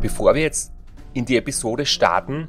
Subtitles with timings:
[0.00, 0.72] Bevor wir jetzt
[1.12, 2.48] in die Episode starten,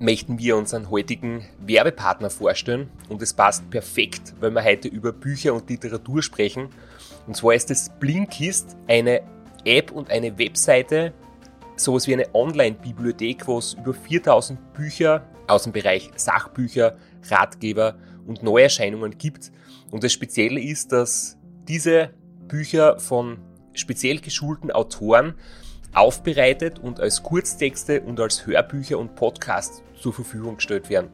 [0.00, 5.52] möchten wir unseren heutigen Werbepartner vorstellen und es passt perfekt, weil wir heute über Bücher
[5.52, 6.70] und Literatur sprechen.
[7.26, 9.20] Und zwar ist es Blinkist, eine
[9.66, 11.12] App und eine Webseite,
[11.76, 16.96] sowas wie eine Online-Bibliothek, wo es über 4000 Bücher aus dem Bereich Sachbücher,
[17.30, 19.52] Ratgeber und Neuerscheinungen gibt.
[19.90, 21.36] Und das Spezielle ist, dass
[21.68, 22.14] diese
[22.48, 23.38] Bücher von
[23.74, 25.34] speziell geschulten Autoren
[25.94, 31.10] aufbereitet und als Kurztexte und als Hörbücher und Podcasts zur Verfügung gestellt werden.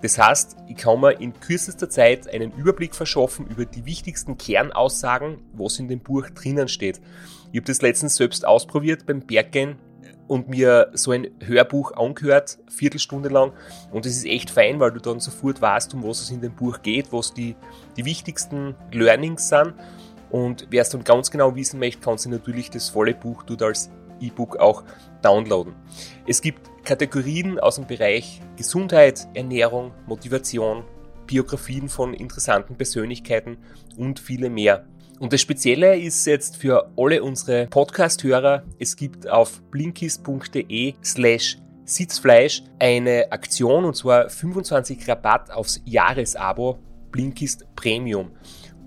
[0.00, 5.38] Das heißt, ich kann mir in kürzester Zeit einen Überblick verschaffen über die wichtigsten Kernaussagen,
[5.54, 7.00] was in dem Buch drinnen steht.
[7.50, 9.76] Ich habe das letztens selbst ausprobiert beim Berggehen
[10.28, 13.52] und mir so ein Hörbuch angehört, Viertelstunde lang.
[13.90, 16.54] Und es ist echt fein, weil du dann sofort weißt, um was es in dem
[16.54, 17.56] Buch geht, was die,
[17.96, 19.74] die wichtigsten Learnings sind.
[20.30, 23.62] Und wer es dann ganz genau wissen möchte, kann sich natürlich das volle Buch dort
[23.62, 24.84] als E-Book auch
[25.22, 25.74] downloaden.
[26.26, 30.84] Es gibt Kategorien aus dem Bereich Gesundheit, Ernährung, Motivation,
[31.26, 33.58] Biografien von interessanten Persönlichkeiten
[33.96, 34.86] und viele mehr.
[35.18, 42.62] Und das Spezielle ist jetzt für alle unsere Podcast-Hörer, es gibt auf blinkist.de slash Sitzfleisch
[42.78, 46.78] eine Aktion und zwar 25 Rabatt aufs Jahresabo
[47.10, 48.30] Blinkist Premium.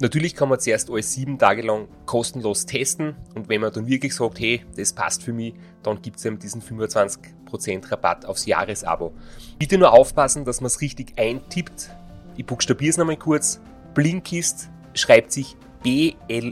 [0.02, 4.16] Natürlich kann man zuerst alles sieben Tage lang kostenlos testen und wenn man dann wirklich
[4.16, 9.14] sagt, hey, das passt für mich, dann gibt es eben diesen 25% Rabatt aufs Jahresabo.
[9.60, 11.92] Bitte nur aufpassen, dass man es richtig eintippt.
[12.36, 13.62] Ich buchstabiere es nochmal kurz.
[13.94, 16.52] Blinkist schreibt sich b-l-i-n-k-i-s-t.de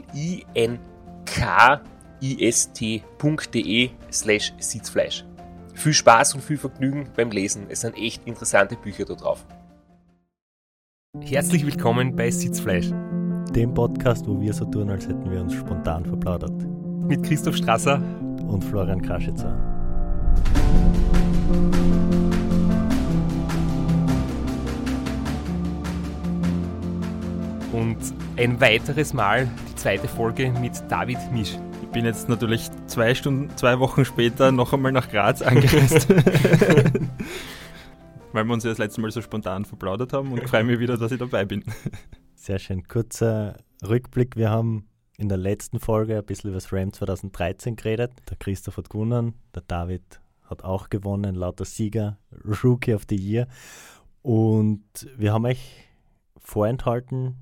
[4.12, 5.24] slash Sitzfleisch.
[5.74, 7.66] Viel Spaß und viel Vergnügen beim Lesen.
[7.68, 9.44] Es sind echt interessante Bücher da drauf.
[11.20, 12.92] Herzlich willkommen bei Sitzfleisch
[13.54, 16.52] dem Podcast, wo wir so tun, als hätten wir uns spontan verplaudert.
[17.06, 18.00] Mit Christoph Strasser
[18.46, 19.54] und Florian Kraschitzer.
[27.72, 27.98] Und
[28.36, 31.56] ein weiteres Mal die zweite Folge mit David Misch.
[31.82, 36.08] Ich bin jetzt natürlich zwei Stunden, zwei Wochen später noch einmal nach Graz angereist.
[38.32, 40.96] Weil wir uns ja das letzte Mal so spontan verplaudert haben und freue mich wieder,
[40.96, 41.64] dass ich dabei bin.
[42.40, 42.88] Sehr schön.
[42.88, 44.34] Kurzer Rückblick.
[44.34, 48.12] Wir haben in der letzten Folge ein bisschen über das RAM 2013 geredet.
[48.30, 52.16] Der Christoph hat gewonnen, der David hat auch gewonnen, lauter Sieger,
[52.64, 53.46] Rookie of the Year.
[54.22, 54.82] Und
[55.18, 55.86] wir haben euch
[56.38, 57.36] vorenthalten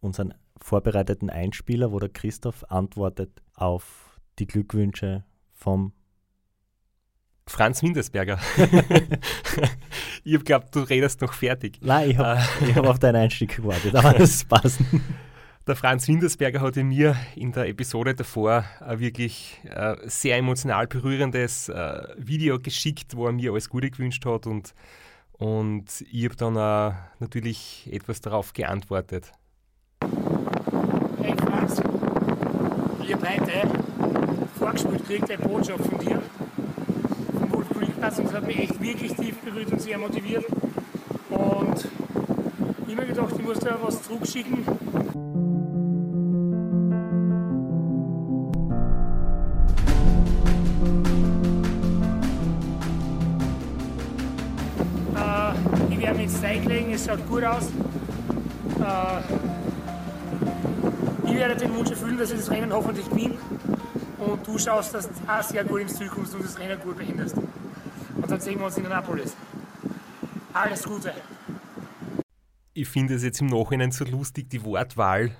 [0.00, 5.94] unseren vorbereiteten Einspieler, wo der Christoph antwortet auf die Glückwünsche vom
[7.46, 8.38] Franz Windesberger.
[10.24, 11.78] ich habe geglaubt, du redest noch fertig.
[11.80, 12.74] Nein, ich habe äh.
[12.74, 14.80] hab auf deinen Einstieg gewartet, aber das passt.
[15.66, 21.68] Der Franz Windesberger hat mir in der Episode davor ein wirklich äh, sehr emotional berührendes
[21.68, 24.74] äh, Video geschickt, wo er mir alles Gute gewünscht hat und,
[25.32, 29.32] und ich habe dann äh, natürlich etwas darauf geantwortet.
[31.22, 31.80] Hey Franz,
[33.02, 33.68] ich habe heute
[34.58, 36.22] vorgespielt gekriegt eine Botschaft von dir
[38.00, 40.44] also das hat mich echt wirklich tief berührt und sehr motiviert.
[41.30, 41.88] Und
[43.00, 44.58] mir gedacht, ich muss da was zurückschicken.
[55.16, 55.52] Äh,
[55.90, 57.68] ich werde mich jetzt zeitlegen, es schaut gut aus.
[58.80, 59.22] Äh,
[61.26, 63.38] ich werde den Wunsch erfüllen, dass ich das Rennen hoffentlich gewinne.
[64.18, 66.98] Und du schaust, dass du auch sehr gut ins Ziel kommst und das Rennen gut
[66.98, 67.36] behinderst
[68.30, 69.36] dann sehen wir uns in Annapolis.
[70.52, 71.12] Alles Gute.
[72.72, 75.36] Ich finde es jetzt im Nachhinein so lustig, die Wortwahl,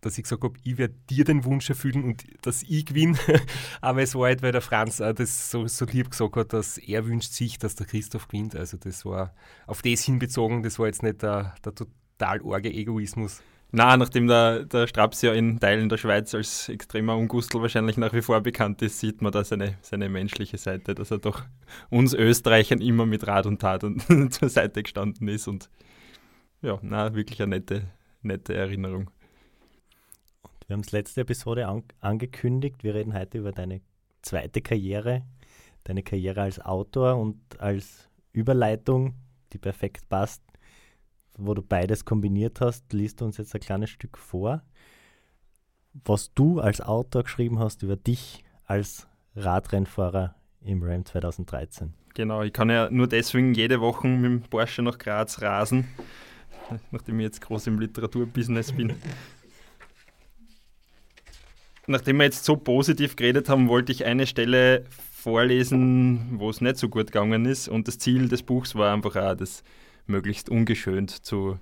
[0.00, 3.18] dass ich gesagt habe, ich werde dir den Wunsch erfüllen und dass ich gewinne.
[3.80, 7.06] Aber es war halt, weil der Franz das so, so lieb gesagt hat, dass er
[7.06, 8.56] wünscht sich, dass der Christoph gewinnt.
[8.56, 9.34] Also das war
[9.66, 13.42] auf das hinbezogen, das war jetzt nicht der, der total orge Egoismus.
[13.78, 18.14] Na, nachdem der, der Straps ja in Teilen der Schweiz als extremer Ungustel wahrscheinlich nach
[18.14, 21.44] wie vor bekannt ist, sieht man da seine, seine menschliche Seite, dass er doch
[21.90, 24.00] uns Österreichern immer mit Rat und Tat und
[24.32, 25.68] zur Seite gestanden ist und
[26.62, 27.82] ja, na, wirklich eine nette,
[28.22, 29.10] nette Erinnerung.
[30.66, 33.82] Wir haben es letzte Episode an, angekündigt, wir reden heute über deine
[34.22, 35.20] zweite Karriere,
[35.84, 39.16] deine Karriere als Autor und als Überleitung,
[39.52, 40.42] die perfekt passt,
[41.36, 44.62] wo du beides kombiniert hast, liest du uns jetzt ein kleines Stück vor,
[45.92, 51.94] was du als Autor geschrieben hast über dich als Radrennfahrer im RAM 2013.
[52.14, 55.86] Genau, ich kann ja nur deswegen jede Woche mit dem Porsche nach Graz rasen,
[56.90, 58.94] nachdem ich jetzt groß im Literaturbusiness bin.
[61.86, 66.78] Nachdem wir jetzt so positiv geredet haben, wollte ich eine Stelle vorlesen, wo es nicht
[66.78, 67.68] so gut gegangen ist.
[67.68, 69.62] Und das Ziel des Buchs war einfach auch, das
[70.08, 71.58] möglichst ungeschönt zu,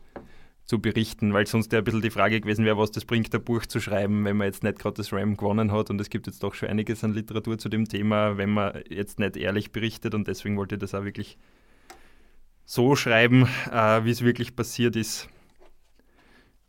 [0.64, 3.44] zu berichten, weil sonst ja ein bisschen die Frage gewesen wäre, was das bringt, ein
[3.44, 5.90] Buch zu schreiben, wenn man jetzt nicht gerade das RAM gewonnen hat.
[5.90, 9.18] Und es gibt jetzt doch schon einiges an Literatur zu dem Thema, wenn man jetzt
[9.18, 10.14] nicht ehrlich berichtet.
[10.14, 11.38] Und deswegen wollte ich das auch wirklich
[12.64, 15.28] so schreiben, äh, wie es wirklich passiert ist.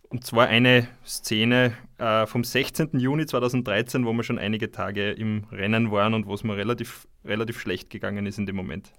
[0.10, 3.00] Und zwar eine Szene äh, vom 16.
[3.00, 7.08] Juni 2013, wo wir schon einige Tage im Rennen waren und wo es mir relativ,
[7.24, 8.92] relativ schlecht gegangen ist in dem Moment.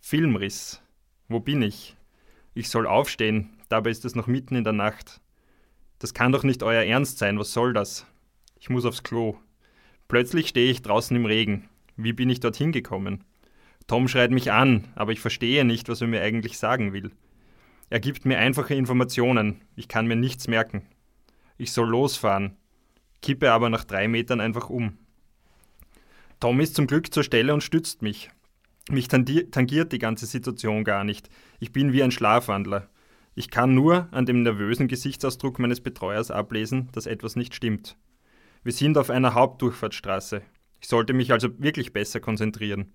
[0.00, 0.82] Filmriss.
[1.34, 1.96] Wo bin ich?
[2.54, 5.20] Ich soll aufstehen, dabei ist es noch mitten in der Nacht.
[5.98, 8.06] Das kann doch nicht euer Ernst sein, was soll das?
[8.60, 9.36] Ich muss aufs Klo.
[10.06, 11.68] Plötzlich stehe ich draußen im Regen.
[11.96, 13.24] Wie bin ich dorthin gekommen?
[13.88, 17.10] Tom schreit mich an, aber ich verstehe nicht, was er mir eigentlich sagen will.
[17.90, 20.86] Er gibt mir einfache Informationen, ich kann mir nichts merken.
[21.58, 22.56] Ich soll losfahren,
[23.22, 24.98] kippe aber nach drei Metern einfach um.
[26.38, 28.30] Tom ist zum Glück zur Stelle und stützt mich.
[28.90, 31.30] Mich tangiert die ganze Situation gar nicht.
[31.58, 32.88] Ich bin wie ein Schlafwandler.
[33.34, 37.96] Ich kann nur an dem nervösen Gesichtsausdruck meines Betreuers ablesen, dass etwas nicht stimmt.
[38.62, 40.42] Wir sind auf einer Hauptdurchfahrtsstraße.
[40.80, 42.92] Ich sollte mich also wirklich besser konzentrieren.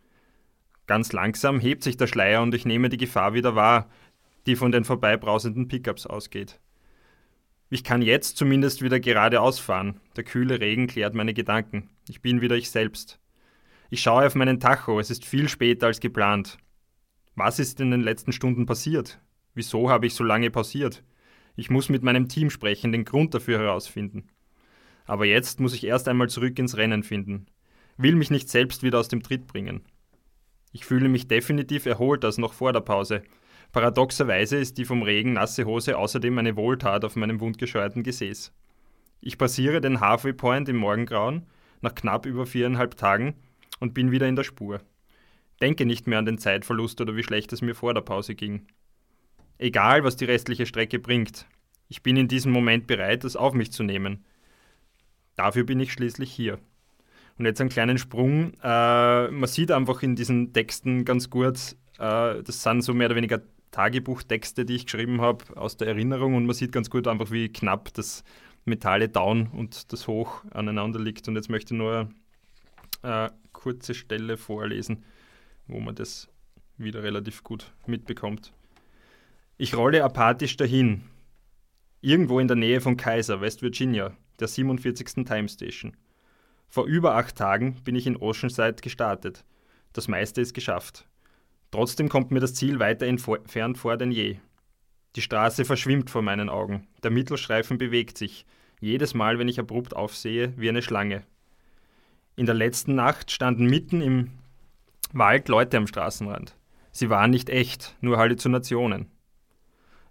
[0.86, 3.89] Ganz langsam hebt sich der Schleier und ich nehme die Gefahr wieder wahr,
[4.45, 6.59] die von den vorbeibrausenden Pickups ausgeht.
[7.69, 10.00] Ich kann jetzt zumindest wieder geradeaus fahren.
[10.15, 11.89] Der kühle Regen klärt meine Gedanken.
[12.07, 13.19] Ich bin wieder ich selbst.
[13.91, 15.00] Ich schaue auf meinen Tacho.
[15.00, 16.57] Es ist viel später als geplant.
[17.36, 19.19] Was ist in den letzten Stunden passiert?
[19.56, 21.03] Wieso habe ich so lange pausiert?
[21.56, 24.30] Ich muss mit meinem Team sprechen, den Grund dafür herausfinden.
[25.06, 27.47] Aber jetzt muss ich erst einmal zurück ins Rennen finden.
[27.97, 29.81] Will mich nicht selbst wieder aus dem Tritt bringen.
[30.71, 33.24] Ich fühle mich definitiv erholter als noch vor der Pause.
[33.71, 38.53] Paradoxerweise ist die vom Regen nasse Hose außerdem eine Wohltat auf meinem wundgescheuerten Gesäß.
[39.19, 41.47] Ich passiere den Halfway Point im Morgengrauen
[41.81, 43.35] nach knapp über viereinhalb Tagen
[43.79, 44.81] und bin wieder in der Spur.
[45.61, 48.67] Denke nicht mehr an den Zeitverlust oder wie schlecht es mir vor der Pause ging.
[49.57, 51.45] Egal, was die restliche Strecke bringt,
[51.89, 54.23] ich bin in diesem Moment bereit, es auf mich zu nehmen.
[55.35, 56.59] Dafür bin ich schließlich hier.
[57.37, 58.53] Und jetzt einen kleinen Sprung.
[58.61, 63.15] Äh, man sieht einfach in diesen Texten ganz gut, äh, das sind so mehr oder
[63.15, 63.41] weniger
[63.71, 67.49] Tagebuchtexte, die ich geschrieben habe aus der Erinnerung und man sieht ganz gut einfach, wie
[67.49, 68.23] knapp das
[68.65, 71.27] Metalle down und das hoch aneinander liegt.
[71.27, 72.09] Und jetzt möchte ich nur
[73.01, 75.03] eine kurze Stelle vorlesen,
[75.67, 76.29] wo man das
[76.77, 78.53] wieder relativ gut mitbekommt.
[79.57, 81.03] Ich rolle apathisch dahin.
[82.00, 85.25] Irgendwo in der Nähe von Kaiser, West Virginia, der 47.
[85.25, 85.97] Time Station.
[86.69, 89.44] Vor über acht Tagen bin ich in Oceanside gestartet.
[89.91, 91.06] Das meiste ist geschafft.
[91.71, 94.38] Trotzdem kommt mir das Ziel weiter entfernt vor denn je.
[95.17, 96.88] Die Straße verschwimmt vor meinen Augen.
[97.03, 98.45] Der Mittelstreifen bewegt sich.
[98.79, 101.25] Jedes Mal, wenn ich abrupt aufsehe, wie eine Schlange.
[102.39, 104.30] In der letzten Nacht standen mitten im
[105.12, 106.56] Wald Leute am Straßenrand.
[106.89, 109.12] Sie waren nicht echt, nur Halluzinationen.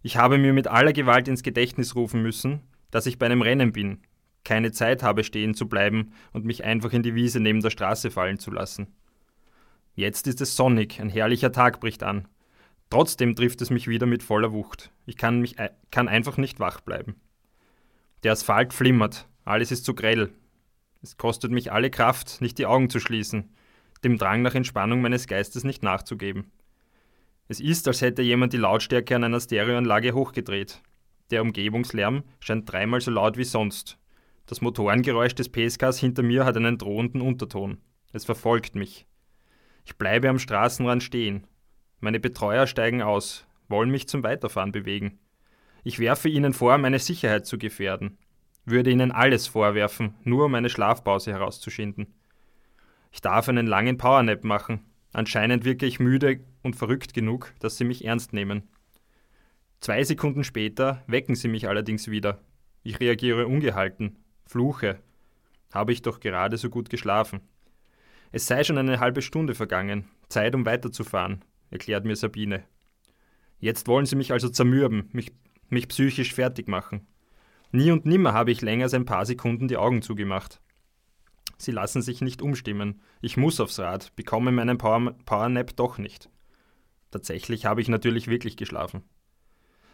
[0.03, 2.61] Ich habe mir mit aller Gewalt ins Gedächtnis rufen müssen,
[2.91, 4.03] dass ich bei einem Rennen bin,
[4.45, 8.11] keine Zeit habe, stehen zu bleiben und mich einfach in die Wiese neben der Straße
[8.11, 8.89] fallen zu lassen.
[9.95, 12.29] Jetzt ist es sonnig, ein herrlicher Tag bricht an.
[12.91, 14.93] Trotzdem trifft es mich wieder mit voller Wucht.
[15.07, 15.57] Ich kann, mich,
[15.91, 17.15] kann einfach nicht wach bleiben.
[18.23, 20.31] Der Asphalt flimmert, alles ist zu grell.
[21.03, 23.53] Es kostet mich alle Kraft, nicht die Augen zu schließen,
[24.05, 26.51] dem Drang nach Entspannung meines Geistes nicht nachzugeben.
[27.49, 30.83] Es ist, als hätte jemand die Lautstärke an einer Stereoanlage hochgedreht.
[31.31, 33.99] Der Umgebungslärm scheint dreimal so laut wie sonst,
[34.49, 37.83] das Motorengeräusch des PSKs hinter mir hat einen drohenden Unterton.
[38.15, 39.07] Es verfolgt mich.
[39.85, 41.47] Ich bleibe am Straßenrand stehen.
[42.01, 45.19] Meine Betreuer steigen aus, wollen mich zum Weiterfahren bewegen.
[45.85, 48.17] Ich werfe ihnen vor, meine Sicherheit zu gefährden.
[48.71, 52.07] Würde ihnen alles vorwerfen, nur um eine Schlafpause herauszuschinden.
[53.11, 54.81] Ich darf einen langen Powernap machen.
[55.15, 58.69] Anscheinend wirke ich müde und verrückt genug, dass sie mich ernst nehmen.
[59.81, 62.43] Zwei Sekunden später wecken sie mich allerdings wieder.
[62.83, 64.99] Ich reagiere ungehalten, Fluche.
[65.73, 67.41] Habe ich doch gerade so gut geschlafen.
[68.33, 70.11] Es sei schon eine halbe Stunde vergangen.
[70.29, 72.65] Zeit, um weiterzufahren, erklärt mir Sabine.
[73.61, 75.33] Jetzt wollen sie mich also zermürben, mich,
[75.71, 77.07] mich psychisch fertig machen.
[77.71, 80.61] Nie und nimmer habe ich länger als ein paar Sekunden die Augen zugemacht.
[81.57, 83.01] Sie lassen sich nicht umstimmen.
[83.21, 86.31] Ich muss aufs Rad, bekomme meinen Power, Powernap doch nicht.
[87.11, 89.03] Tatsächlich habe ich natürlich wirklich geschlafen.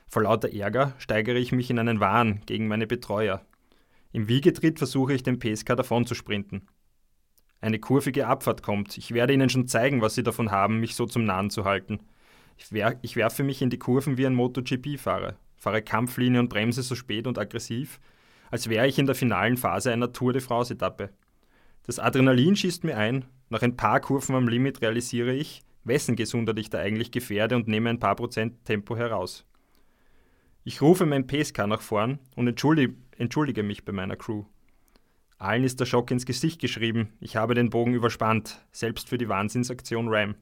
[0.07, 3.45] Vor lauter Ärger steigere ich mich in einen Wahn gegen meine Betreuer,
[4.15, 6.69] im Wiegetritt versuche ich den PSK davon zu sprinten.
[7.61, 8.97] Eine kurvige Abfahrt kommt.
[8.97, 11.99] Ich werde Ihnen schon zeigen, was Sie davon haben, mich so zum Nahen zu halten.
[12.57, 16.83] Ich, wer ich werfe mich in die Kurven wie ein MotoGP-Fahrer, fahre Kampflinie und bremse
[16.83, 17.99] so spät und aggressiv,
[18.51, 21.11] als wäre ich in der finalen Phase einer Tour de France-Etappe.
[21.87, 26.59] Das Adrenalin schießt mir ein Nach ein paar Kurven am Limit realisiere ich, wessen Gesundheit
[26.59, 29.47] ich da eigentlich gefährde und nehme ein paar Prozent Tempo heraus.
[30.65, 34.45] Ich rufe mein PSK nach vorn und entschuldige, entschuldige mich bei meiner Crew.
[35.39, 37.13] Allen ist der Schock ins Gesicht geschrieben.
[37.21, 40.37] Ich habe den Bogen überspannt, selbst für die Wahnsinnsaktion Ram.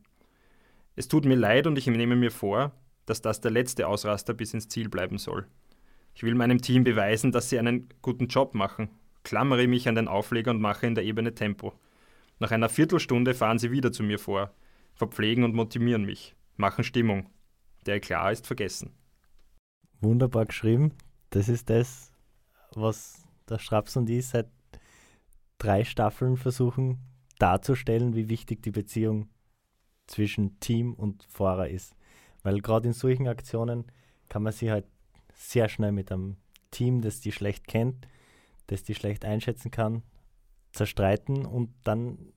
[0.96, 2.72] Es tut mir leid und ich nehme mir vor,
[3.06, 5.46] dass das der letzte Ausraster bis ins Ziel bleiben soll.
[6.14, 8.90] Ich will meinem Team beweisen, dass sie einen guten Job machen.
[9.24, 11.72] Klammere mich an den Aufleger und mache in der Ebene Tempo.
[12.38, 14.52] Nach einer Viertelstunde fahren sie wieder zu mir vor,
[14.94, 17.30] verpflegen und motivieren mich, machen Stimmung.
[17.86, 18.92] Der Eklat ist vergessen
[20.02, 20.92] wunderbar geschrieben.
[21.30, 22.12] Das ist das,
[22.74, 24.50] was der Straps und ich seit
[25.58, 26.98] drei Staffeln versuchen
[27.38, 29.28] darzustellen, wie wichtig die Beziehung
[30.06, 31.94] zwischen Team und Fahrer ist.
[32.42, 33.84] Weil gerade in solchen Aktionen
[34.28, 34.86] kann man sich halt
[35.34, 36.36] sehr schnell mit einem
[36.70, 38.08] Team, das die schlecht kennt,
[38.66, 40.02] das die schlecht einschätzen kann,
[40.72, 42.32] zerstreiten und dann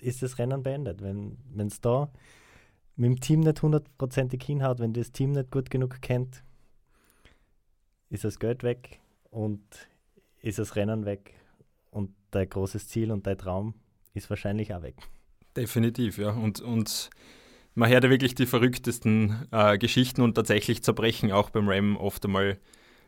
[0.00, 1.02] ist das Rennen beendet.
[1.02, 2.10] Wenn es da
[2.96, 6.42] mit dem Team nicht hundertprozentig hinhaut, wenn das Team nicht gut genug kennt,
[8.10, 9.00] ist das Geld weg
[9.30, 9.62] und
[10.40, 11.34] ist das Rennen weg
[11.90, 13.74] und dein großes Ziel und dein Traum
[14.14, 14.96] ist wahrscheinlich auch weg.
[15.56, 16.30] Definitiv, ja.
[16.30, 17.10] Und, und
[17.78, 22.24] man hört ja wirklich die verrücktesten äh, Geschichten und tatsächlich zerbrechen auch beim Ram oft
[22.24, 22.58] einmal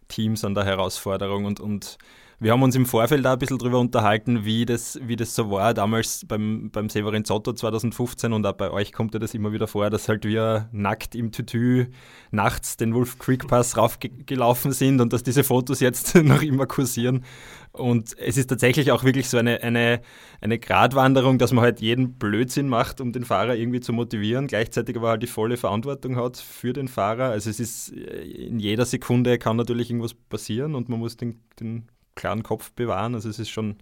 [0.08, 1.98] Teams an der Herausforderung und, und
[2.42, 5.50] wir haben uns im Vorfeld da ein bisschen drüber unterhalten, wie das, wie das so
[5.50, 9.52] war, damals beim, beim Severin Zotto 2015 und auch bei euch kommt ja das immer
[9.52, 11.88] wieder vor, dass halt wir nackt im Tütü
[12.30, 17.26] nachts den Wolf Creek Pass raufgelaufen sind und dass diese Fotos jetzt noch immer kursieren.
[17.72, 20.00] Und es ist tatsächlich auch wirklich so eine, eine,
[20.40, 24.96] eine Gratwanderung, dass man halt jeden Blödsinn macht, um den Fahrer irgendwie zu motivieren, gleichzeitig
[24.96, 27.24] aber halt die volle Verantwortung hat für den Fahrer.
[27.24, 31.86] Also es ist in jeder Sekunde kann natürlich irgendwas passieren und man muss den, den
[32.14, 33.14] klaren Kopf bewahren.
[33.14, 33.76] Also es ist schon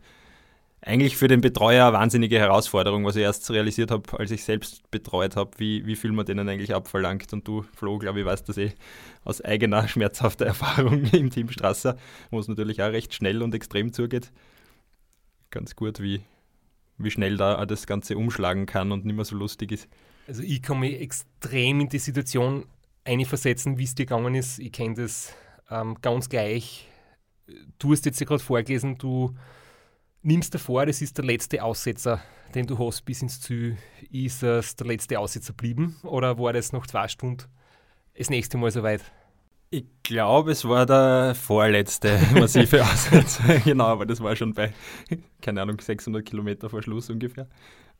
[0.80, 4.88] eigentlich für den Betreuer eine wahnsinnige Herausforderung, was ich erst realisiert habe, als ich selbst
[4.90, 7.32] betreut habe, wie, wie viel man denen eigentlich abverlangt.
[7.32, 8.72] Und du, Flo, glaube ich, weißt das eh
[9.24, 11.96] aus eigener schmerzhafter Erfahrung im Team Strasser,
[12.30, 14.30] wo es natürlich auch recht schnell und extrem zugeht.
[15.50, 16.20] Ganz gut, wie,
[16.96, 19.88] wie schnell da das Ganze umschlagen kann und nicht mehr so lustig ist.
[20.28, 22.66] Also ich kann mich extrem in die Situation
[23.04, 24.58] einversetzen, wie es dir gegangen ist.
[24.58, 25.32] Ich kenne das
[25.70, 26.87] ähm, ganz gleich
[27.78, 29.34] du hast jetzt ja gerade vorgelesen, du
[30.22, 32.20] nimmst dir vor, das ist der letzte Aussetzer,
[32.54, 33.76] den du hast bis ins Ziel.
[34.10, 37.44] Ist es der letzte Aussetzer geblieben oder war das noch zwei Stunden
[38.16, 39.02] das nächste Mal soweit?
[39.70, 43.58] Ich glaube, es war der vorletzte massive Aussetzer.
[43.64, 44.72] genau, aber das war schon bei,
[45.42, 47.48] keine Ahnung, 600 Kilometer vor Schluss ungefähr.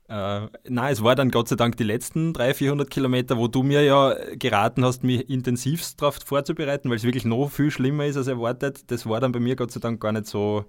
[0.08, 3.62] Äh, nein, es war dann Gott sei Dank die letzten 300, 400 Kilometer, wo du
[3.62, 8.16] mir ja geraten hast, mich intensivst darauf vorzubereiten, weil es wirklich noch viel schlimmer ist
[8.16, 8.90] als erwartet.
[8.90, 10.64] Das war dann bei mir Gott sei Dank gar nicht so,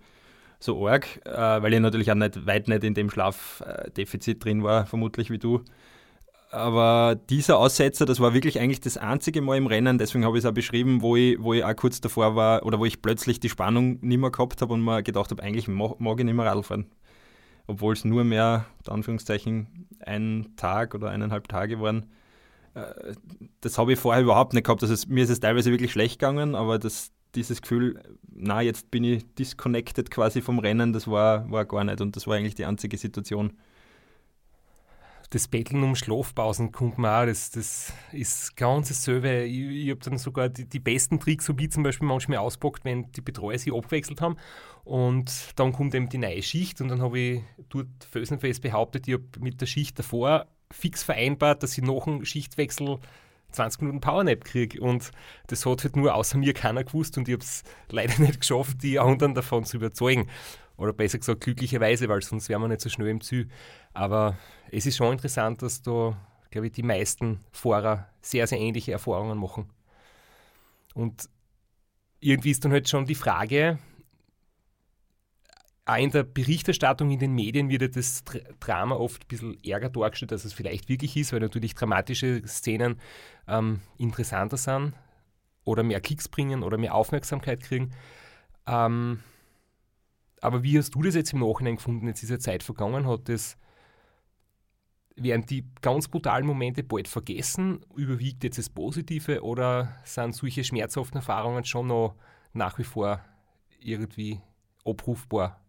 [0.59, 4.85] so arg, äh, weil ich natürlich auch nicht, weit nicht in dem Schlafdefizit drin war,
[4.85, 5.63] vermutlich wie du.
[6.51, 10.43] Aber dieser Aussetzer, das war wirklich eigentlich das einzige Mal im Rennen, deswegen habe ich
[10.43, 13.39] es auch beschrieben, wo ich, wo ich auch kurz davor war oder wo ich plötzlich
[13.39, 16.33] die Spannung nicht mehr gehabt habe und mir gedacht habe, eigentlich mag, mag ich nicht
[16.33, 16.87] mehr Radl fahren
[17.69, 22.07] obwohl es nur mehr, Anführungszeichen, ein Tag oder eineinhalb Tage waren.
[22.73, 23.13] Äh,
[23.61, 24.81] das habe ich vorher überhaupt nicht gehabt.
[24.81, 29.03] Also mir ist es teilweise wirklich schlecht gegangen, aber das, dieses Gefühl, na, jetzt bin
[29.03, 32.01] ich disconnected quasi vom Rennen, das war, war gar nicht.
[32.01, 33.53] Und das war eigentlich die einzige Situation,
[35.31, 39.43] das Betteln um Schlafpausen kommt mir auch, das, das ist ganz dasselbe.
[39.43, 42.83] Ich, ich habe dann sogar die, die, besten Tricks, so wie zum Beispiel manchmal auspackt,
[42.83, 44.37] wenn die Betreuer sich abgewechselt haben
[44.83, 49.13] und dann kommt eben die neue Schicht und dann habe ich dort felsenfest behauptet, ich
[49.13, 52.97] habe mit der Schicht davor fix vereinbart, dass ich nach dem Schichtwechsel
[53.51, 54.79] 20 Minuten Powernap kriege.
[54.81, 55.11] Und
[55.47, 58.83] das hat halt nur außer mir keiner gewusst und ich habe es leider nicht geschafft,
[58.83, 60.27] die anderen davon zu überzeugen.
[60.79, 63.49] Oder besser gesagt, glücklicherweise, weil sonst wären wir nicht so schnell im Ziel.
[63.93, 64.37] Aber
[64.71, 66.17] es ist schon interessant, dass da,
[66.51, 69.69] glaube ich, die meisten Fahrer sehr, sehr ähnliche Erfahrungen machen.
[70.93, 71.29] Und
[72.21, 73.77] irgendwie ist dann halt schon die Frage,
[75.85, 78.23] auch in der Berichterstattung in den Medien wird ja das
[78.59, 82.99] Drama oft ein bisschen ärger dargestellt, als es vielleicht wirklich ist, weil natürlich dramatische Szenen
[83.47, 84.93] ähm, interessanter sind
[85.65, 87.91] oder mehr Kicks bringen oder mehr Aufmerksamkeit kriegen.
[88.67, 89.19] Ähm,
[90.41, 92.07] aber wie hast du das jetzt im Nachhinein gefunden?
[92.07, 93.57] Jetzt ja Zeit vergangen, hat das
[95.23, 97.85] werden die ganz brutalen Momente bald vergessen?
[97.95, 102.15] Überwiegt jetzt das Positive oder sind solche schmerzhaften Erfahrungen schon noch
[102.53, 103.21] nach wie vor
[103.79, 104.39] irgendwie
[104.85, 105.61] abrufbar?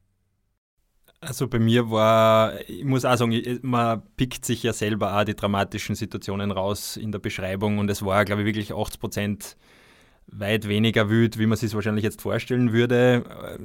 [1.22, 5.36] Also bei mir war, ich muss auch sagen, man pickt sich ja selber auch die
[5.36, 9.56] dramatischen Situationen raus in der Beschreibung und es war, glaube ich, wirklich 80 Prozent
[10.28, 13.58] weit weniger wüt, wie man sich wahrscheinlich jetzt vorstellen würde.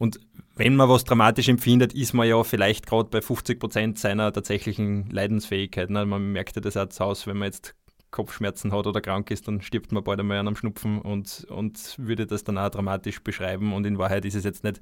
[0.00, 0.18] Und
[0.56, 5.10] wenn man was dramatisch empfindet, ist man ja vielleicht gerade bei 50 Prozent seiner tatsächlichen
[5.10, 5.90] Leidensfähigkeit.
[5.90, 6.06] Ne?
[6.06, 7.74] Man merkt ja das auch zu Hause, wenn man jetzt
[8.10, 11.96] Kopfschmerzen hat oder krank ist, dann stirbt man bald einmal an einem Schnupfen und, und
[11.98, 13.74] würde das dann auch dramatisch beschreiben.
[13.74, 14.80] Und in Wahrheit ist es jetzt nicht,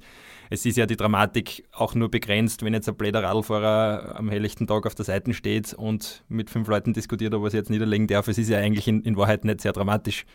[0.49, 4.67] es ist ja die Dramatik auch nur begrenzt, wenn jetzt ein bläder Radlfahrer am helllichten
[4.67, 8.07] Tag auf der Seite steht und mit fünf Leuten diskutiert, ob er es jetzt niederlegen
[8.07, 8.29] darf.
[8.29, 10.25] Es ist ja eigentlich in, in Wahrheit nicht sehr dramatisch,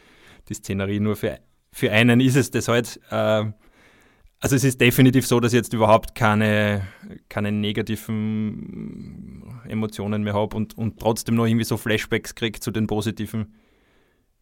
[0.50, 1.00] die Szenerie.
[1.00, 1.38] Nur für,
[1.72, 3.00] für einen ist es das halt.
[3.10, 3.46] Äh,
[4.44, 6.86] also es ist definitiv so, dass ich jetzt überhaupt keine,
[7.30, 12.86] keine negativen Emotionen mehr habe und, und trotzdem noch irgendwie so Flashbacks kriege zu den
[12.86, 13.54] positiven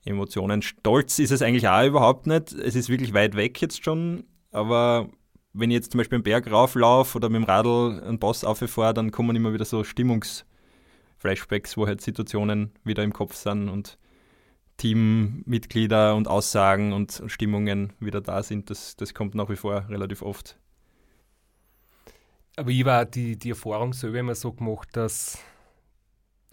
[0.05, 0.61] Emotionen.
[0.63, 2.53] Stolz ist es eigentlich auch überhaupt nicht.
[2.53, 5.09] Es ist wirklich weit weg jetzt schon, aber
[5.53, 8.95] wenn ich jetzt zum Beispiel einen Berg rauflaufe oder mit dem Radl einen Boss auffahre,
[8.95, 13.99] dann kommen immer wieder so Stimmungsflashbacks, wo halt Situationen wieder im Kopf sind und
[14.77, 18.71] Teammitglieder und Aussagen und Stimmungen wieder da sind.
[18.71, 20.59] Das, das kommt nach wie vor relativ oft.
[22.57, 25.39] Aber ich war die, die Erfahrung selber immer so gemacht, dass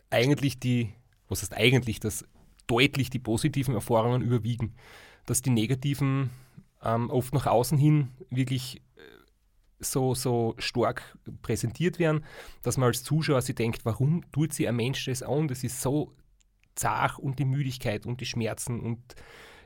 [0.10, 0.94] eigentlich die,
[1.28, 2.26] was heißt eigentlich, dass
[2.68, 4.76] deutlich die positiven Erfahrungen überwiegen.
[5.26, 6.30] Dass die negativen
[6.84, 9.02] ähm, oft nach außen hin wirklich äh,
[9.80, 12.24] so, so stark präsentiert werden,
[12.62, 15.48] dass man als Zuschauer sich denkt, warum tut sie ein Mensch das an?
[15.48, 16.14] Das ist so
[16.80, 19.00] zach und die Müdigkeit und die Schmerzen und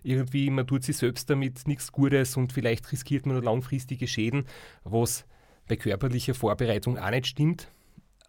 [0.03, 4.45] irgendwie, man tut sich selbst damit nichts Gutes und vielleicht riskiert man langfristige Schäden,
[4.83, 5.25] was
[5.67, 7.69] bei körperlicher Vorbereitung auch nicht stimmt.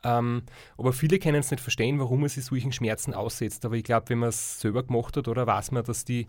[0.05, 0.43] Ähm,
[0.77, 3.65] aber viele können es nicht verstehen, warum man sich solchen Schmerzen aussetzt.
[3.65, 6.29] Aber ich glaube, wenn man es selber gemacht hat, oder weiß man, dass die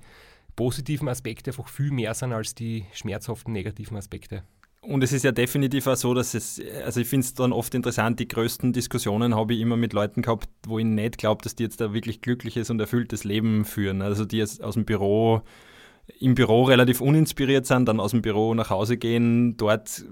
[0.56, 4.44] positiven Aspekte einfach viel mehr sind als die schmerzhaften negativen Aspekte.
[4.88, 7.74] Und es ist ja definitiv auch so, dass es, also ich finde es dann oft
[7.74, 11.56] interessant, die größten Diskussionen habe ich immer mit Leuten gehabt, wo ich nicht glaube, dass
[11.56, 14.02] die jetzt da wirklich glückliches und erfülltes Leben führen.
[14.02, 15.42] Also die jetzt aus dem Büro,
[16.20, 20.06] im Büro relativ uninspiriert sind, dann aus dem Büro nach Hause gehen, dort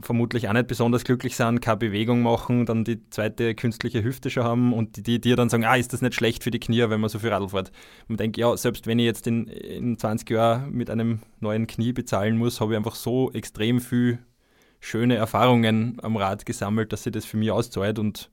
[0.00, 4.44] vermutlich auch nicht besonders glücklich sind, keine Bewegung machen, dann die zweite künstliche Hüfte schon
[4.44, 7.00] haben und die, dir dann sagen, ah, ist das nicht schlecht für die Knie, wenn
[7.00, 7.70] man so viel Radl fährt.
[8.08, 11.92] Und denke, ja, selbst wenn ich jetzt in, in 20 Jahren mit einem neuen Knie
[11.92, 14.18] bezahlen muss, habe ich einfach so extrem viel
[14.80, 18.30] schöne Erfahrungen am Rad gesammelt, dass sie das für mich auszahlt und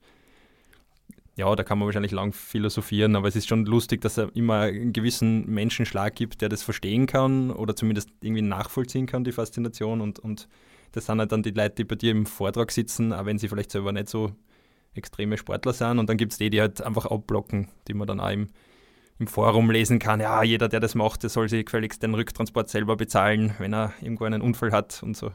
[1.36, 4.62] ja, da kann man wahrscheinlich lang philosophieren, aber es ist schon lustig, dass es immer
[4.62, 10.02] einen gewissen Menschenschlag gibt, der das verstehen kann oder zumindest irgendwie nachvollziehen kann, die Faszination
[10.02, 10.50] und, und
[10.92, 13.48] das sind halt dann die Leute, die bei dir im Vortrag sitzen, auch wenn sie
[13.48, 14.32] vielleicht selber nicht so
[14.94, 16.00] extreme Sportler sind.
[16.00, 18.50] Und dann gibt es die, die halt einfach abblocken, die man dann auch im,
[19.20, 20.20] im Forum lesen kann.
[20.20, 23.94] Ja, jeder, der das macht, der soll sich gefälligst den Rücktransport selber bezahlen, wenn er
[24.02, 25.32] irgendwo einen Unfall hat und so.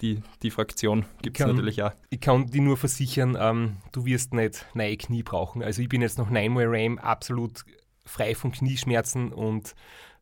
[0.00, 1.92] Die, die Fraktion gibt es natürlich auch.
[2.08, 5.62] Ich kann dir nur versichern, ähm, du wirst nicht neue Knie brauchen.
[5.62, 7.64] Also ich bin jetzt noch 9 Ram absolut
[8.06, 9.74] frei von Knieschmerzen und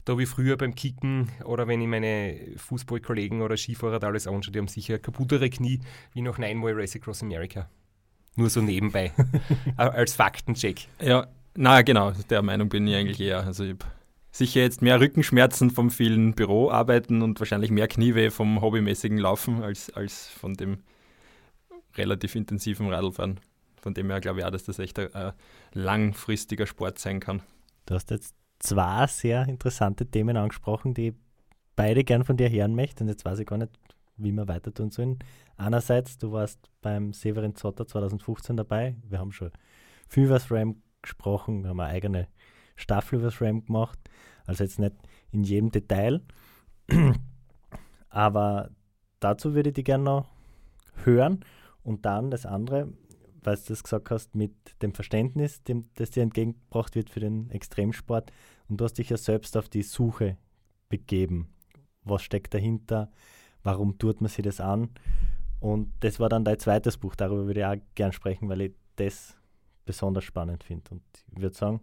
[0.08, 4.52] da wie früher beim Kicken oder wenn ich meine Fußballkollegen oder Skifahrer da alles anschaue,
[4.52, 5.80] die haben sicher kaputtere Knie
[6.14, 7.68] wie noch neunmal Race Across America.
[8.36, 9.12] Nur so nebenbei,
[9.76, 10.88] als Faktencheck.
[11.00, 13.44] Ja, na genau, der Meinung bin ich eigentlich eher.
[13.44, 13.84] Also ich habe
[14.30, 19.90] sicher jetzt mehr Rückenschmerzen vom vielen Büroarbeiten und wahrscheinlich mehr Knieweh vom hobbymäßigen Laufen als,
[19.90, 20.78] als von dem
[21.96, 23.40] relativ intensiven Radlfahren.
[23.80, 25.32] Von dem her glaube ich auch, dass das echt ein, ein
[25.72, 27.42] langfristiger Sport sein kann.
[27.86, 31.14] Du hast jetzt zwei sehr interessante Themen angesprochen, die
[31.76, 33.04] beide gern von dir hören möchte.
[33.04, 33.72] Und jetzt weiß ich gar nicht,
[34.16, 35.18] wie wir weiter tun sollen.
[35.56, 38.96] Einerseits, du warst beim Severin Zotter 2015 dabei.
[39.08, 39.50] Wir haben schon
[40.08, 41.62] viel über das RAM gesprochen.
[41.62, 42.28] Wir haben eine eigene
[42.76, 43.98] Staffel über das RAM gemacht.
[44.46, 44.94] Also jetzt nicht
[45.30, 46.22] in jedem Detail.
[48.08, 48.70] Aber
[49.20, 50.26] dazu würde ich dich gerne noch
[51.04, 51.44] hören.
[51.82, 52.92] Und dann das andere,
[53.48, 57.50] weil du das gesagt hast, mit dem Verständnis, dem, das dir entgegengebracht wird für den
[57.50, 58.30] Extremsport.
[58.68, 60.36] Und du hast dich ja selbst auf die Suche
[60.90, 61.48] begeben.
[62.04, 63.10] Was steckt dahinter?
[63.62, 64.90] Warum tut man sich das an?
[65.60, 67.14] Und das war dann dein zweites Buch.
[67.14, 69.36] Darüber würde ich auch gern sprechen, weil ich das
[69.86, 70.90] besonders spannend finde.
[70.90, 71.02] Und
[71.34, 71.80] ich würde sagen,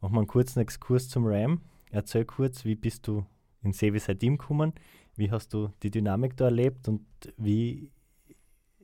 [0.00, 1.62] machen wir einen kurzen Exkurs zum RAM.
[1.90, 3.24] Erzähl kurz, wie bist du
[3.62, 4.74] in Sevi Team gekommen?
[5.16, 7.06] Wie hast du die Dynamik da erlebt und
[7.38, 7.90] wie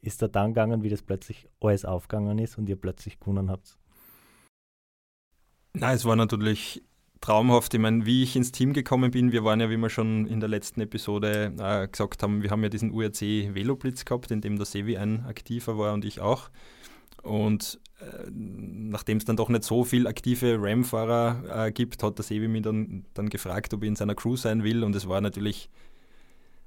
[0.04, 3.78] ist da dann gegangen, wie das plötzlich alles aufgegangen ist und ihr plötzlich gewonnen habt?
[5.72, 6.82] Na, es war natürlich
[7.20, 7.72] traumhaft.
[7.74, 10.40] Ich meine, wie ich ins Team gekommen bin, wir waren ja, wie wir schon in
[10.40, 14.56] der letzten Episode äh, gesagt haben, wir haben ja diesen URC Veloblitz gehabt, in dem
[14.56, 16.50] der Sevi ein aktiver war und ich auch.
[17.22, 22.24] Und äh, nachdem es dann doch nicht so viele aktive RAM-Fahrer äh, gibt, hat der
[22.24, 24.84] Sevi mich dann, dann gefragt, ob ich in seiner Crew sein will.
[24.84, 25.70] Und es war natürlich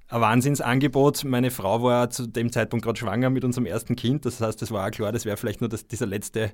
[0.09, 1.25] ein Wahnsinnsangebot.
[1.25, 4.25] Meine Frau war zu dem Zeitpunkt gerade schwanger mit unserem ersten Kind.
[4.25, 6.51] Das heißt, es war auch klar, das wäre vielleicht nur das, dieser letzte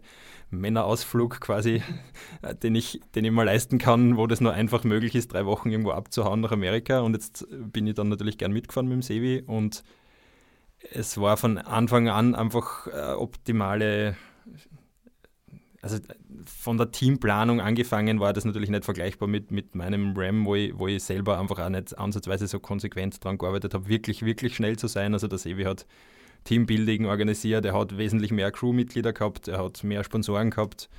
[0.49, 1.83] Männerausflug quasi,
[2.41, 5.45] äh, den ich, den ich mal leisten kann, wo das nur einfach möglich ist, drei
[5.45, 7.01] Wochen irgendwo abzuhauen nach Amerika.
[7.01, 9.83] Und jetzt bin ich dann natürlich gern mitgefahren mit dem Sevi und
[10.91, 14.17] es war von Anfang an einfach äh, optimale
[15.83, 15.97] also
[16.45, 20.79] von der Teamplanung angefangen war das natürlich nicht vergleichbar mit, mit meinem RAM, wo ich,
[20.79, 24.77] wo ich selber einfach auch nicht ansatzweise so konsequent daran gearbeitet habe, wirklich, wirklich schnell
[24.77, 25.13] zu sein.
[25.13, 25.85] Also der Sevi hat
[26.45, 30.89] Teambuilding organisiert, er hat wesentlich mehr Crewmitglieder gehabt, er hat mehr Sponsoren gehabt.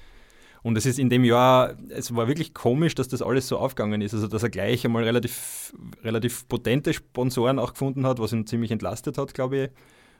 [0.62, 4.02] Und es ist in dem Jahr, es war wirklich komisch, dass das alles so aufgegangen
[4.02, 4.12] ist.
[4.12, 8.70] Also, dass er gleich einmal relativ, relativ potente Sponsoren auch gefunden hat, was ihn ziemlich
[8.70, 9.70] entlastet hat, glaube ich.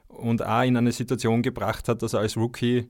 [0.08, 2.88] Und auch in eine Situation gebracht hat, dass er als Rookie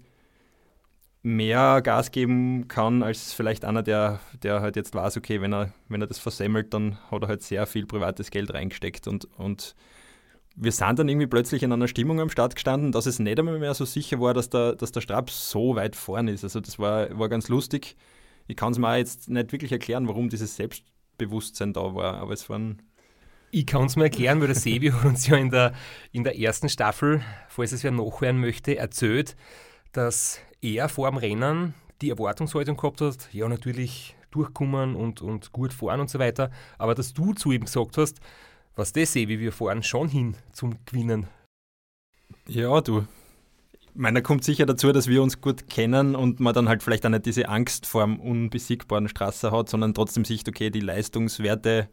[1.24, 5.72] mehr Gas geben kann als vielleicht einer, der, der halt jetzt weiß, okay, wenn er,
[5.88, 9.74] wenn er das versemmelt, dann hat er halt sehr viel privates Geld reingesteckt und, und
[10.54, 13.58] wir sind dann irgendwie plötzlich in einer Stimmung am Start gestanden, dass es nicht einmal
[13.58, 16.44] mehr so sicher war, dass der, dass der Strap so weit vorne ist.
[16.44, 17.96] Also das war, war ganz lustig.
[18.46, 22.48] Ich kann es mir jetzt nicht wirklich erklären, warum dieses Selbstbewusstsein da war, aber es
[22.50, 22.82] waren
[23.50, 25.72] ich kann es mir erklären, weil der Sevi hat uns ja in der,
[26.12, 29.36] in der ersten Staffel, falls es wer nachhören möchte, erzählt,
[29.92, 35.72] dass er vor dem Rennen die Erwartungshaltung gehabt hat, ja natürlich durchkommen und, und gut
[35.72, 38.20] fahren und so weiter, aber dass du zu ihm gesagt hast,
[38.74, 41.28] was das sehe, wie wir fahren, schon hin zum Gewinnen.
[42.48, 43.06] Ja, du.
[43.76, 46.82] Ich meine, da kommt sicher dazu, dass wir uns gut kennen und man dann halt
[46.82, 50.80] vielleicht auch nicht diese Angst vor dem unbesiegbaren Straße hat, sondern trotzdem sieht, okay, die
[50.80, 51.88] Leistungswerte,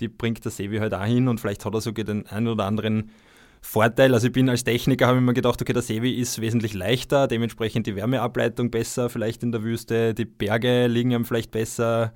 [0.00, 2.66] die bringt der Sevi halt auch hin und vielleicht hat er sogar den einen oder
[2.66, 3.10] anderen
[3.64, 4.12] Vorteil.
[4.14, 7.26] Also ich bin als Techniker, habe ich mir gedacht, okay, der Sevi ist wesentlich leichter,
[7.26, 12.12] dementsprechend die Wärmeableitung besser, vielleicht in der Wüste, die Berge liegen ihm vielleicht besser.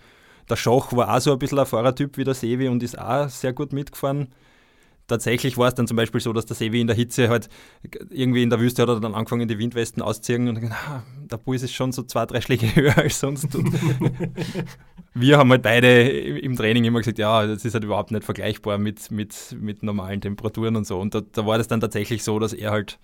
[0.49, 3.29] Der Schoch war auch so ein bisschen ein Fahrertyp wie der Sevi und ist auch
[3.29, 4.29] sehr gut mitgefahren
[5.09, 7.49] tatsächlich war es dann zum Beispiel so, dass der Sevi in der Hitze halt
[8.11, 11.63] irgendwie in der Wüste hat er dann angefangen, die Windwesten auszuziehen und ah, der Puls
[11.63, 13.49] ist schon so zwei, drei Schläge höher als sonst.
[15.15, 18.79] wir haben halt beide im Training immer gesagt, ja, das ist halt überhaupt nicht vergleichbar
[18.79, 21.01] mit, mit, mit normalen Temperaturen und so.
[21.01, 22.99] Und da, da war das dann tatsächlich so, dass er halt,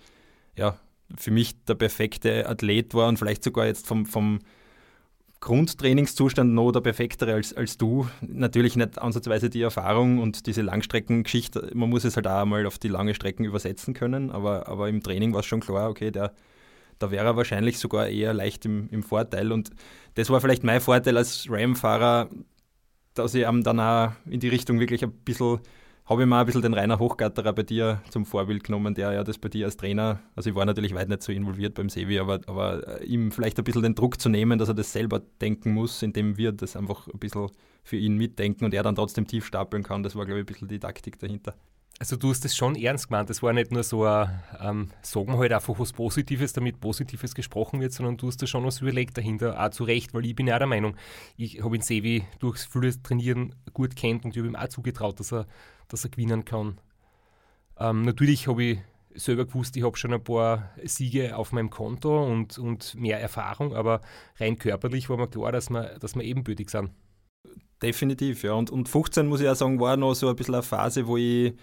[0.55, 0.79] ja,
[1.17, 4.39] für mich der perfekte Athlet war und vielleicht sogar jetzt vom, vom
[5.45, 8.07] Grundtrainingszustand noch der perfektere als, als du.
[8.21, 11.69] Natürlich nicht ansatzweise die Erfahrung und diese Langstreckengeschichte.
[11.75, 15.03] Man muss es halt auch mal auf die lange Strecken übersetzen können, aber, aber im
[15.03, 16.33] Training war es schon klar, okay, der,
[16.97, 19.51] da wäre er wahrscheinlich sogar eher leicht im, im Vorteil.
[19.51, 19.69] Und
[20.15, 22.27] das war vielleicht mein Vorteil als RAM-Fahrer,
[23.13, 25.59] dass ich dann auch in die Richtung wirklich ein bisschen
[26.05, 29.23] habe ich mal ein bisschen den Rainer Hochgatterer bei dir zum Vorbild genommen, der ja
[29.23, 32.19] das bei dir als Trainer, also ich war natürlich weit nicht so involviert beim Sevi,
[32.19, 35.73] aber, aber ihm vielleicht ein bisschen den Druck zu nehmen, dass er das selber denken
[35.73, 37.49] muss, indem wir das einfach ein bisschen
[37.83, 40.03] für ihn mitdenken und er dann trotzdem tief stapeln kann.
[40.03, 41.55] Das war, glaube ich, ein bisschen die Taktik dahinter.
[41.97, 43.29] Also du hast das schon ernst gemeint.
[43.29, 47.33] Das war nicht nur so ein, ähm, sagen wir halt einfach was Positives, damit Positives
[47.33, 50.35] gesprochen wird, sondern du hast da schon was überlegt dahinter, auch zu Recht, weil ich
[50.35, 50.97] bin ja der Meinung,
[51.37, 55.21] ich habe ihn Sevi durchs viele Trainieren gut kennt und ich habe ihm auch zugetraut,
[55.21, 55.47] dass er
[55.87, 56.79] dass er gewinnen kann.
[57.79, 58.79] Ähm, natürlich habe ich
[59.15, 63.73] selber gewusst, ich habe schon ein paar Siege auf meinem Konto und, und mehr Erfahrung,
[63.73, 64.01] aber
[64.39, 66.91] rein körperlich war mir klar, dass wir, dass wir ebenbürtig sind.
[67.81, 68.53] Definitiv, ja.
[68.53, 71.17] Und, und 15, muss ich auch sagen, war noch so ein bisschen eine Phase, wo
[71.17, 71.53] ich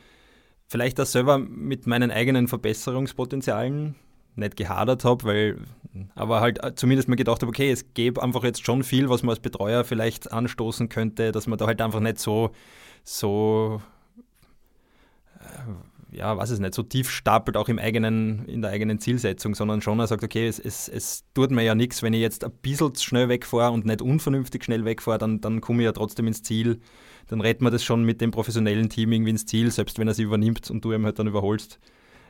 [0.68, 3.94] vielleicht auch selber mit meinen eigenen Verbesserungspotenzialen
[4.34, 5.58] nicht gehadert habe, weil,
[6.14, 9.30] aber halt zumindest mir gedacht habe, okay, es gäbe einfach jetzt schon viel, was man
[9.30, 12.50] als Betreuer vielleicht anstoßen könnte, dass man da halt einfach nicht so,
[13.04, 13.82] so
[16.22, 19.80] ja, weiß es nicht, so tief stapelt auch im eigenen, in der eigenen Zielsetzung, sondern
[19.80, 22.52] schon er sagt, okay, es, es, es tut mir ja nichts, wenn ich jetzt ein
[22.62, 26.44] bisschen schnell wegfahre und nicht unvernünftig schnell wegfahre, dann, dann komme ich ja trotzdem ins
[26.44, 26.78] Ziel.
[27.26, 30.14] Dann retten wir das schon mit dem professionellen Team irgendwie ins Ziel, selbst wenn er
[30.14, 31.80] sie übernimmt und du ihm halt dann überholst.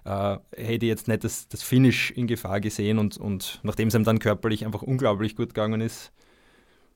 [0.06, 3.94] Äh, hätte ich jetzt nicht das, das Finish in Gefahr gesehen und, und nachdem es
[3.94, 6.12] ihm dann körperlich einfach unglaublich gut gegangen ist,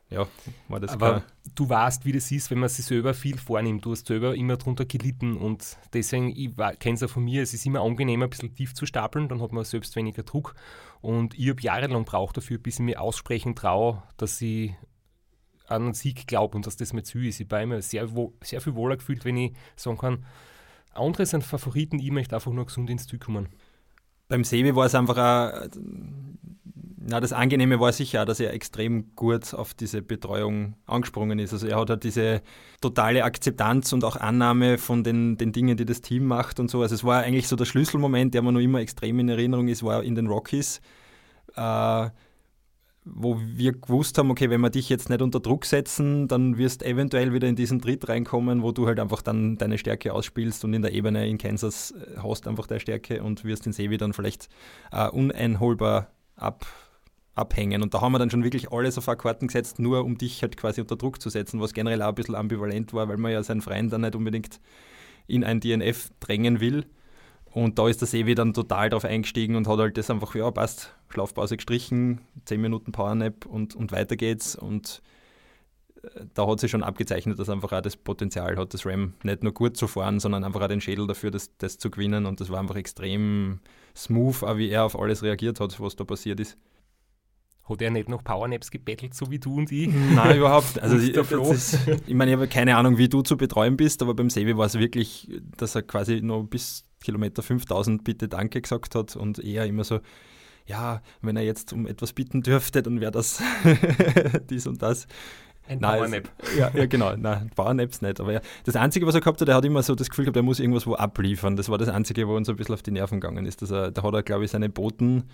[0.09, 0.27] ja,
[0.69, 1.23] war das Aber klar.
[1.55, 3.85] du weißt, wie das ist, wenn man sich selber viel vornimmt.
[3.85, 7.53] Du hast selber immer darunter gelitten und deswegen, ich kenne es ja von mir, es
[7.53, 10.55] ist immer angenehmer, ein bisschen tief zu stapeln, dann hat man selbst weniger Druck.
[11.01, 14.75] Und ich habe jahrelang braucht dafür, bis ich mir aussprechen traue, dass ich
[15.67, 17.41] an einen Sieg glaube und dass das mir zu ist.
[17.41, 18.09] Ich habe mir sehr,
[18.43, 20.25] sehr viel wohler gefühlt, wenn ich sagen kann,
[20.95, 23.49] andere sind Favoriten, ich möchte einfach nur gesund ins Ziel kommen.
[24.29, 25.69] Beim Sebi war es einfach auch
[27.09, 31.53] na, das Angenehme war sicher auch, dass er extrem gut auf diese Betreuung angesprungen ist.
[31.53, 32.43] Also er hat halt diese
[32.81, 36.83] totale Akzeptanz und auch Annahme von den, den Dingen, die das Team macht und so.
[36.83, 39.85] Also es war eigentlich so der Schlüsselmoment, der mir noch immer extrem in Erinnerung ist,
[39.85, 40.81] war in den Rockies.
[41.55, 42.11] Äh,
[43.09, 46.83] wo wir gewusst haben, okay, wenn wir dich jetzt nicht unter Druck setzen, dann wirst
[46.83, 50.75] eventuell wieder in diesen Tritt reinkommen, wo du halt einfach dann deine Stärke ausspielst und
[50.75, 54.13] in der Ebene in Kansas äh, hast einfach deine Stärke und wirst in Sevi dann
[54.13, 54.49] vielleicht
[54.91, 56.67] äh, uneinholbar ab,
[57.37, 57.83] abhängen.
[57.83, 60.57] Und da haben wir dann schon wirklich alles auf Karten gesetzt, nur um dich halt
[60.57, 63.43] quasi unter Druck zu setzen, was generell auch ein bisschen ambivalent war, weil man ja
[63.43, 64.61] seinen Freund dann nicht unbedingt
[65.27, 66.87] in ein DNF drängen will.
[67.53, 70.51] Und da ist der Sevi dann total drauf eingestiegen und hat halt das einfach, ja,
[70.51, 74.57] passt, Schlafpause gestrichen, 10 Minuten Powernap und, und weiter geht's.
[74.57, 75.03] Und
[76.03, 79.43] äh, da hat sich schon abgezeichnet, dass einfach auch das Potenzial hat, das RAM nicht
[79.43, 82.27] nur gut zu fahren, sondern einfach auch den Schädel dafür, das, das zu gewinnen.
[82.27, 83.61] Und das war einfach extrem
[83.95, 86.59] smooth, auch wie er auf alles reagiert hat, was da passiert ist.
[87.69, 89.89] Hat er nicht noch Powernaps gebettelt, so wie du und ich?
[89.89, 90.79] Nein, überhaupt.
[90.83, 94.15] Also ich, ist, ich meine, ich habe keine Ahnung, wie du zu betreuen bist, aber
[94.15, 98.95] beim Sevi war es wirklich, dass er quasi noch bis Kilometer 5000 bitte Danke gesagt
[98.95, 100.01] hat und er immer so,
[100.67, 103.43] ja, wenn er jetzt um etwas bitten dürfte, dann wäre das
[104.51, 105.07] dies und das.
[105.69, 106.31] Ein Powernap.
[106.57, 107.17] Ja, ja, genau.
[107.17, 108.21] Nein, Powernaps nicht.
[108.21, 110.37] Aber ja, das Einzige, was er gehabt hat, er hat immer so das Gefühl gehabt,
[110.37, 111.57] er muss irgendwas wo abliefern.
[111.57, 113.63] Das war das Einzige, wo uns ein bisschen auf die Nerven gegangen ist.
[113.63, 115.25] Dass er, da hat er, glaube ich, seine Boten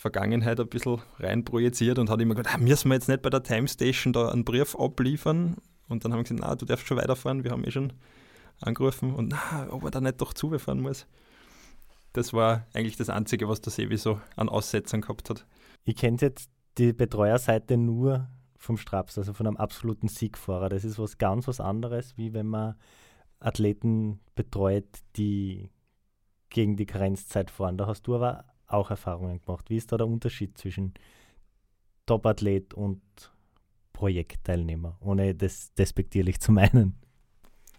[0.00, 3.42] Vergangenheit ein bisschen reinprojiziert und hat immer gesagt, ah, müssen wir jetzt nicht bei der
[3.42, 5.58] Time Station da einen Brief abliefern?
[5.88, 7.92] Und dann haben wir gesagt, na, du darfst schon weiterfahren, wir haben eh schon
[8.62, 11.06] angerufen und na, ob er da nicht doch zufahren muss.
[12.14, 15.46] Das war eigentlich das Einzige, was der Sevi so an Aussetzern gehabt hat.
[15.84, 20.70] Ich kenne jetzt die Betreuerseite nur vom Straps, also von einem absoluten Siegfahrer.
[20.70, 22.74] Das ist was ganz was anderes, wie wenn man
[23.38, 25.68] Athleten betreut, die
[26.48, 27.76] gegen die Grenzzeit fahren.
[27.76, 29.70] Da hast du aber auch Erfahrungen gemacht.
[29.70, 30.94] Wie ist da der Unterschied zwischen
[32.06, 33.00] Top-Athlet und
[33.92, 36.94] Projektteilnehmer, ohne das despektierlich zu meinen?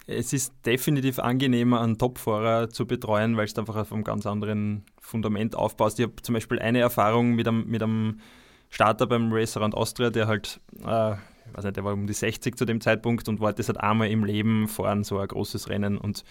[0.07, 4.85] Es ist definitiv angenehmer, einen Topfahrer zu betreuen, weil es einfach auf einem ganz anderen
[4.99, 5.99] Fundament aufbaust.
[5.99, 8.19] Ich habe zum Beispiel eine Erfahrung mit einem, mit einem
[8.69, 12.13] Starter beim Race Around Austria, der halt, äh, ich weiß nicht, der war um die
[12.13, 15.69] 60 zu dem Zeitpunkt und wollte das halt einmal im Leben fahren, so ein großes
[15.69, 15.97] Rennen.
[15.97, 16.23] Und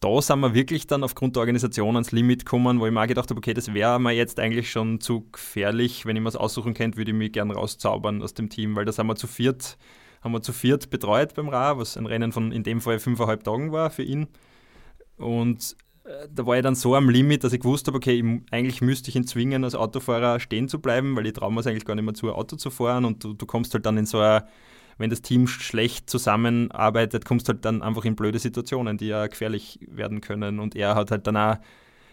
[0.00, 3.06] da sind wir wirklich dann aufgrund der Organisation ans Limit gekommen, wo ich mir auch
[3.06, 6.06] gedacht habe, okay, das wäre mir jetzt eigentlich schon zu gefährlich.
[6.06, 8.84] Wenn ich mir es aussuchen könnte, würde ich mich gerne rauszaubern aus dem Team, weil
[8.84, 9.76] da sind wir zu viert,
[10.22, 13.42] haben wir zu viert betreut beim Ra, was ein Rennen von in dem Fall fünfeinhalb
[13.42, 14.28] Tagen war für ihn.
[15.16, 18.52] Und äh, da war ich dann so am Limit, dass ich gewusst habe, okay, ich,
[18.52, 21.66] eigentlich müsste ich ihn zwingen, als Autofahrer stehen zu bleiben, weil ich traue mir es
[21.66, 24.06] eigentlich gar nicht mehr zu, Auto zu fahren und du, du kommst halt dann in
[24.06, 24.46] so eine
[24.98, 29.26] wenn das Team schlecht zusammenarbeitet, kommst du halt dann einfach in blöde Situationen, die ja
[29.26, 30.58] gefährlich werden können.
[30.58, 31.56] Und er hat halt dann auch,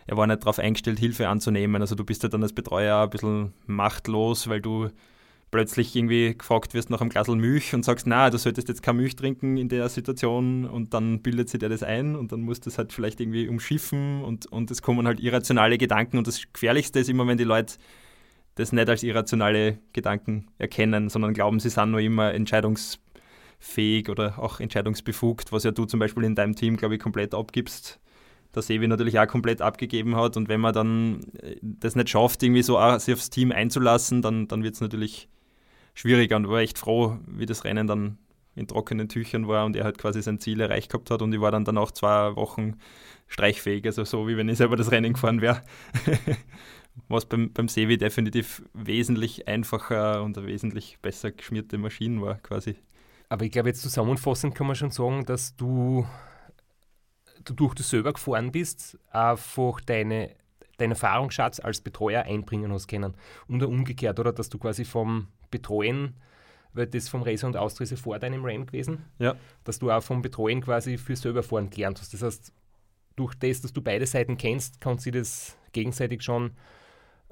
[0.08, 1.82] er war nicht darauf eingestellt, Hilfe anzunehmen.
[1.82, 4.90] Also du bist halt dann als Betreuer ein bisschen machtlos, weil du
[5.52, 9.00] plötzlich irgendwie gefragt wirst nach einem Glas Milch und sagst, na, du solltest jetzt keine
[9.00, 12.66] Milch trinken in der Situation und dann bildet sich dir das ein und dann musst
[12.66, 16.42] du es halt vielleicht irgendwie umschiffen und, und es kommen halt irrationale Gedanken und das
[16.52, 17.76] Gefährlichste ist immer, wenn die Leute
[18.56, 24.60] das nicht als irrationale Gedanken erkennen, sondern glauben, sie sind nur immer entscheidungsfähig oder auch
[24.60, 28.00] entscheidungsbefugt, was ja du zum Beispiel in deinem Team, glaube ich, komplett abgibst.
[28.54, 32.42] Der Sevi natürlich auch komplett abgegeben hat und wenn man dann äh, das nicht schafft,
[32.42, 35.28] irgendwie so sich aufs Team einzulassen, dann, dann wird es natürlich
[35.94, 38.18] schwieriger und war echt froh, wie das Rennen dann
[38.56, 41.42] in trockenen Tüchern war und er halt quasi sein Ziel erreicht gehabt hat und ich
[41.42, 42.76] war dann danach zwei Wochen
[43.28, 45.62] streichfähig, also so wie wenn ich selber das Rennen gefahren wäre.
[47.08, 52.76] was beim, beim Sevi definitiv wesentlich einfacher und eine wesentlich besser geschmierte Maschine war, quasi.
[53.30, 56.06] Aber ich glaube, jetzt zusammenfassend kann man schon sagen, dass du,
[57.44, 60.36] du durch das selber gefahren bist, einfach deine,
[60.78, 63.16] deinen Erfahrungsschatz als Betreuer einbringen hast können.
[63.48, 64.32] Und umgekehrt, oder?
[64.32, 66.16] Dass du quasi vom Betreuen,
[66.74, 69.36] weil das vom Racer und Austria vor deinem Ram gewesen, ja.
[69.64, 72.14] dass du auch vom Betreuen quasi für selber fahren gelernt hast.
[72.14, 72.54] Das heißt,
[73.16, 76.52] durch das, dass du beide Seiten kennst, kannst du das gegenseitig schon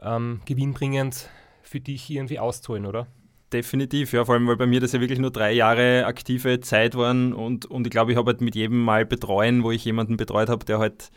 [0.01, 1.29] ähm, gewinnbringend
[1.62, 3.08] für dich irgendwie auszahlen, oder?
[3.51, 6.95] Definitiv, ja, vor allem, weil bei mir das ja wirklich nur drei Jahre aktive Zeit
[6.95, 10.17] waren und, und ich glaube, ich habe halt mit jedem Mal betreuen, wo ich jemanden
[10.17, 11.12] betreut habe, der halt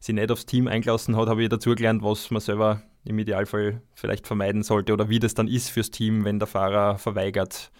[0.00, 4.26] sich nicht aufs Team eingelassen hat, habe ich dazugelernt, was man selber im Idealfall vielleicht
[4.26, 7.70] vermeiden sollte oder wie das dann ist fürs Team, wenn der Fahrer verweigert,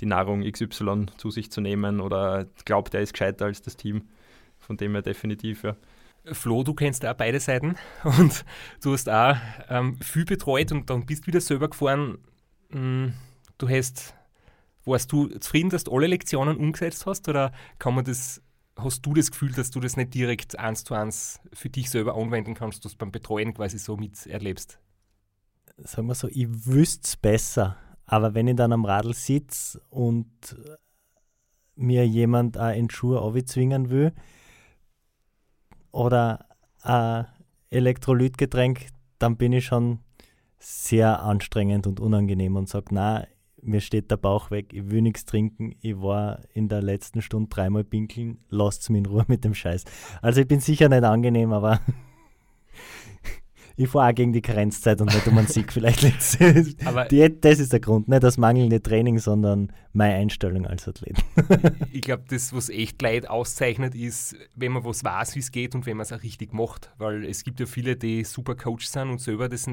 [0.00, 4.02] die Nahrung XY zu sich zu nehmen oder glaubt, er ist gescheiter als das Team.
[4.58, 5.76] Von dem her definitiv, ja.
[6.32, 8.44] Flo, du kennst auch beide Seiten und
[8.82, 9.36] du hast auch
[9.68, 12.18] ähm, viel betreut und dann bist wieder selber gefahren.
[12.70, 13.08] Mm,
[13.58, 14.14] du hast,
[14.84, 18.42] warst du zufrieden, dass du alle Lektionen umgesetzt hast oder kann man das,
[18.76, 22.16] hast du das Gefühl, dass du das nicht direkt eins zu eins für dich selber
[22.16, 24.78] anwenden kannst, dass du beim Betreuen quasi so miterlebst?
[25.78, 30.56] Sagen wir so, ich wüsste es besser, aber wenn ich dann am Radl sitze und
[31.76, 34.12] mir jemand einen Schuh zwingen will,
[35.92, 36.46] oder
[36.82, 37.26] ein
[37.70, 38.86] Elektrolytgetränk,
[39.18, 40.00] dann bin ich schon
[40.58, 43.26] sehr anstrengend und unangenehm und sage, na,
[43.62, 47.48] mir steht der Bauch weg, ich will nichts trinken, ich war in der letzten Stunde
[47.48, 49.84] dreimal pinkeln, lasst mich in Ruhe mit dem Scheiß.
[50.22, 51.80] Also ich bin sicher nicht angenehm, aber
[53.78, 56.02] ich fahre auch gegen die Karenzzeit und nicht um einen Sieg vielleicht.
[57.10, 61.16] Die, das ist der Grund, nicht das mangelnde Training, sondern meine Einstellung als Athlet.
[61.92, 65.76] ich glaube, das, was echt Leid auszeichnet, ist, wenn man was weiß, wie es geht
[65.76, 66.90] und wenn man es auch richtig macht.
[66.98, 69.66] Weil es gibt ja viele, die super Coach sind und selber das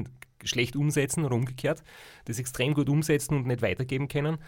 [0.44, 1.82] schlecht umsetzen oder umgekehrt,
[2.26, 4.38] das extrem gut umsetzen und nicht weitergeben können.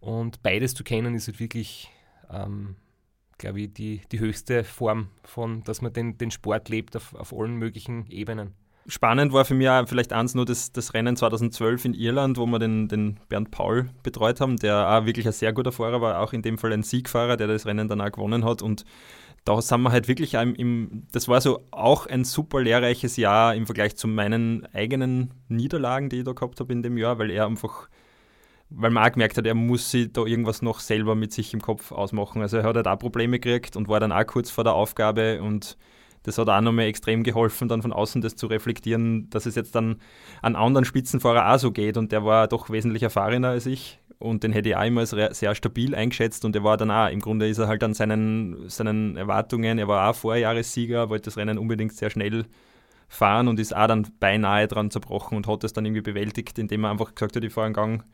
[0.00, 1.90] Und beides zu kennen ist halt wirklich,
[2.30, 2.76] ähm,
[3.36, 7.34] glaube ich, die, die höchste Form von, dass man den, den Sport lebt auf, auf
[7.34, 8.54] allen möglichen Ebenen.
[8.88, 12.46] Spannend war für mich auch vielleicht eins nur das, das Rennen 2012 in Irland, wo
[12.46, 16.20] wir den, den Bernd Paul betreut haben, der auch wirklich ein sehr guter Fahrer war,
[16.20, 18.60] auch in dem Fall ein Siegfahrer, der das Rennen dann auch gewonnen hat.
[18.60, 18.84] Und
[19.44, 23.54] da sind wir halt wirklich im, im, das war so auch ein super lehrreiches Jahr
[23.54, 27.30] im Vergleich zu meinen eigenen Niederlagen, die ich da gehabt habe in dem Jahr, weil
[27.30, 27.88] er einfach,
[28.68, 31.60] weil man auch gemerkt hat, er muss sich da irgendwas noch selber mit sich im
[31.60, 32.42] Kopf ausmachen.
[32.42, 35.40] Also er hat halt auch Probleme gekriegt und war dann auch kurz vor der Aufgabe
[35.40, 35.76] und
[36.22, 39.74] das hat auch nochmal extrem geholfen, dann von außen das zu reflektieren, dass es jetzt
[39.74, 39.96] dann
[40.40, 41.96] an anderen Spitzenfahrer auch so geht.
[41.96, 43.98] Und der war doch wesentlich erfahrener als ich.
[44.18, 46.44] Und den hätte ich auch immer sehr stabil eingeschätzt.
[46.44, 49.88] Und er war dann auch, im Grunde ist er halt an seinen, seinen Erwartungen, er
[49.88, 52.46] war auch Vorjahressieger, wollte das Rennen unbedingt sehr schnell
[53.08, 56.84] fahren und ist auch dann beinahe dran zerbrochen und hat es dann irgendwie bewältigt, indem
[56.84, 58.04] er einfach gesagt hat, ich fahre einen Gang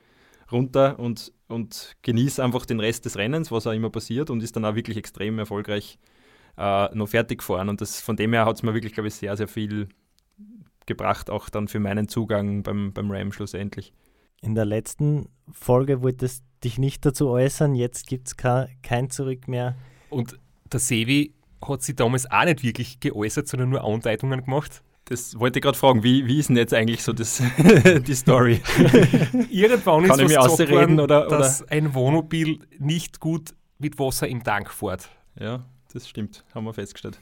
[0.51, 4.57] runter und, und genieße einfach den Rest des Rennens, was auch immer passiert und ist
[4.57, 5.99] dann auch wirklich extrem erfolgreich
[6.59, 7.69] äh, noch fertig gefahren.
[7.69, 9.89] Und das, von dem her hat es mir wirklich, glaube ich, sehr, sehr viel
[10.87, 13.93] gebracht, auch dann für meinen Zugang beim, beim Ram schlussendlich.
[14.41, 19.47] In der letzten Folge wolltest du dich nicht dazu äußern, jetzt gibt es kein Zurück
[19.47, 19.77] mehr.
[20.11, 20.39] Und
[20.73, 24.83] der Sevi hat sich damals auch nicht wirklich geäußert, sondern nur Andeutungen gemacht.
[25.05, 27.43] Das wollte ich gerade fragen, wie, wie ist denn jetzt eigentlich so das,
[28.07, 28.61] die Story?
[29.51, 31.39] Irgendwann ist Kann ich mir ausreden oder, oder?
[31.39, 35.09] dass ein Wohnmobil nicht gut mit Wasser im Tank fährt.
[35.39, 37.19] Ja, das stimmt, haben wir festgestellt.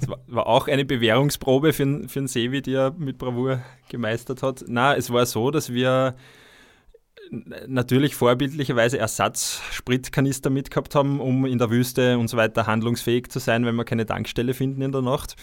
[0.00, 4.42] Es war, war, auch eine Bewährungsprobe für, für den Sevi, die er mit Bravour gemeistert
[4.42, 4.64] hat.
[4.66, 6.14] Na, es war so, dass wir
[7.66, 13.66] natürlich vorbildlicherweise Ersatzspritkanister mitgehabt haben, um in der Wüste und so weiter handlungsfähig zu sein,
[13.66, 15.36] wenn wir keine Tankstelle finden in der Nacht.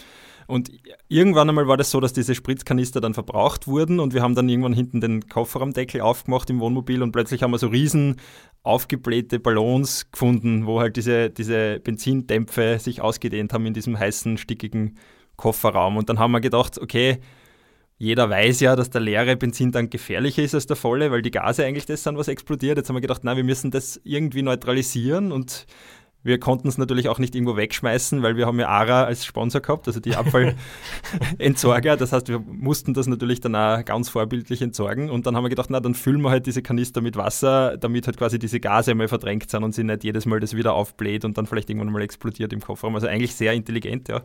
[0.46, 0.70] Und
[1.08, 4.48] irgendwann einmal war das so, dass diese Spritzkanister dann verbraucht wurden und wir haben dann
[4.48, 8.16] irgendwann hinten den Kofferraumdeckel aufgemacht im Wohnmobil und plötzlich haben wir so riesen
[8.66, 14.98] aufgeblähte Ballons gefunden, wo halt diese, diese Benzindämpfe sich ausgedehnt haben in diesem heißen, stickigen
[15.36, 15.96] Kofferraum.
[15.96, 17.18] Und dann haben wir gedacht, okay,
[17.98, 21.64] jeder weiß ja, dass der leere Benzintank gefährlicher ist als der volle, weil die Gase
[21.64, 22.76] eigentlich das sind, was explodiert.
[22.76, 25.66] Jetzt haben wir gedacht, na, wir müssen das irgendwie neutralisieren und
[26.26, 29.60] wir konnten es natürlich auch nicht irgendwo wegschmeißen, weil wir haben ja ARA als Sponsor
[29.60, 31.96] gehabt, also die Abfallentsorger.
[32.06, 35.08] Das heißt, wir mussten das natürlich dann auch ganz vorbildlich entsorgen.
[35.08, 38.06] Und dann haben wir gedacht, na, dann füllen wir halt diese Kanister mit Wasser, damit
[38.06, 41.24] halt quasi diese Gase einmal verdrängt sind und sie nicht jedes Mal das wieder aufbläht
[41.24, 42.96] und dann vielleicht irgendwann mal explodiert im Kofferraum.
[42.96, 44.22] Also eigentlich sehr intelligent, ja.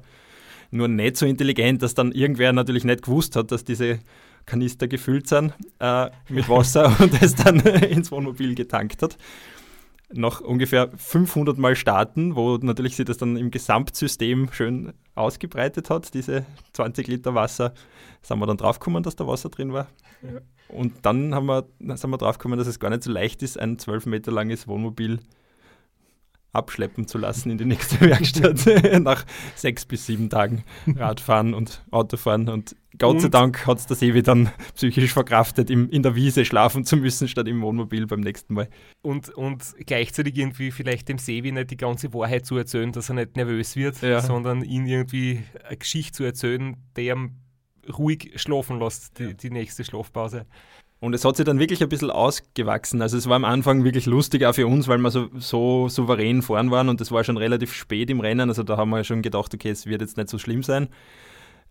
[0.72, 4.00] Nur nicht so intelligent, dass dann irgendwer natürlich nicht gewusst hat, dass diese
[4.46, 9.18] Kanister gefüllt sind äh, mit Wasser und es dann ins Wohnmobil getankt hat
[10.14, 16.14] noch ungefähr 500 Mal starten, wo natürlich sich das dann im Gesamtsystem schön ausgebreitet hat,
[16.14, 17.74] diese 20 Liter Wasser,
[18.22, 19.88] sind wir dann draufgekommen, dass da Wasser drin war.
[20.68, 23.78] Und dann haben wir, sind wir draufgekommen, dass es gar nicht so leicht ist, ein
[23.78, 25.20] 12 Meter langes Wohnmobil
[26.54, 28.66] abschleppen zu lassen in die nächste Werkstatt
[29.02, 32.50] nach sechs bis sieben Tagen Radfahren und Autofahren.
[32.50, 33.20] Und Gott und?
[33.22, 36.98] sei Dank hat es der Sevi dann psychisch verkraftet, im, in der Wiese schlafen zu
[36.98, 38.68] müssen, statt im Wohnmobil beim nächsten Mal.
[39.02, 43.16] Und, und gleichzeitig irgendwie vielleicht dem Sevi nicht die ganze Wahrheit zu erzählen, dass er
[43.16, 44.22] nicht nervös wird, ja.
[44.22, 47.38] sondern ihn irgendwie eine Geschichte zu erzählen, der ihm
[47.98, 50.46] ruhig schlafen lässt, die, die nächste Schlafpause.
[51.02, 53.02] Und es hat sich dann wirklich ein bisschen ausgewachsen.
[53.02, 56.44] Also es war am Anfang wirklich lustig auch für uns, weil wir so, so souverän
[56.44, 58.50] fahren waren und es war schon relativ spät im Rennen.
[58.50, 60.90] Also da haben wir schon gedacht, okay, es wird jetzt nicht so schlimm sein.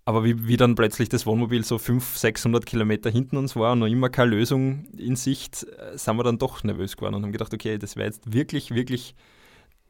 [0.05, 3.79] Aber wie, wie dann plötzlich das Wohnmobil so 500, 600 Kilometer hinten uns war und
[3.79, 7.33] noch immer keine Lösung in Sicht, äh, sind wir dann doch nervös geworden und haben
[7.33, 9.15] gedacht, okay, das wäre jetzt wirklich, wirklich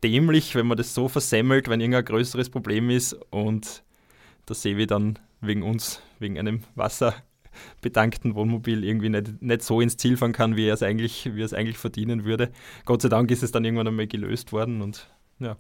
[0.05, 3.85] dämlich, wenn man das so versemmelt, wenn irgendein größeres Problem ist und
[4.44, 7.14] das Sevi dann wegen uns, wegen einem Wasser
[7.81, 11.42] bedankten Wohnmobil irgendwie nicht, nicht so ins Ziel fahren kann, wie er es eigentlich, wie
[11.42, 12.51] er es eigentlich verdienen würde.
[12.84, 15.09] Gott sei Dank ist es dann irgendwann einmal gelöst worden und
[15.39, 15.57] ja.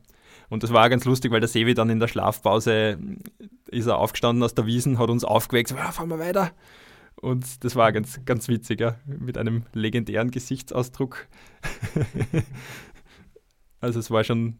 [0.48, 2.98] Und das war auch ganz lustig, weil der Sevi dann in der Schlafpause
[3.70, 6.52] ist er aufgestanden aus der Wiesen, hat uns aufgeweckt, ja, fahren wir weiter.
[7.20, 11.28] Und das war ganz, ganz witzig, ja, mit einem legendären Gesichtsausdruck.
[13.80, 14.58] also es war schon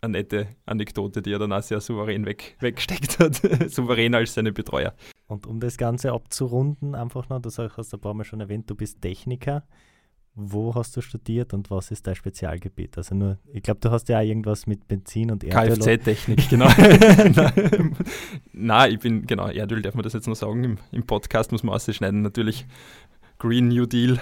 [0.00, 3.36] eine nette Anekdote, die er dann auch sehr souverän weg, weggesteckt hat.
[3.70, 4.94] souverän als seine Betreuer.
[5.30, 8.74] Und um das Ganze abzurunden, einfach noch, du hast ein paar Mal schon erwähnt, du
[8.74, 9.62] bist Techniker.
[10.34, 12.96] Wo hast du studiert und was ist dein Spezialgebiet?
[12.96, 15.76] Also nur, ich glaube, du hast ja auch irgendwas mit Benzin und Erdöl.
[15.76, 16.68] Kfz-Technik, genau.
[18.52, 21.62] Nein, ich bin, genau, Erdöl darf man das jetzt noch sagen, im, im Podcast muss
[21.62, 22.66] man ausschneiden, natürlich
[23.38, 24.18] Green New Deal.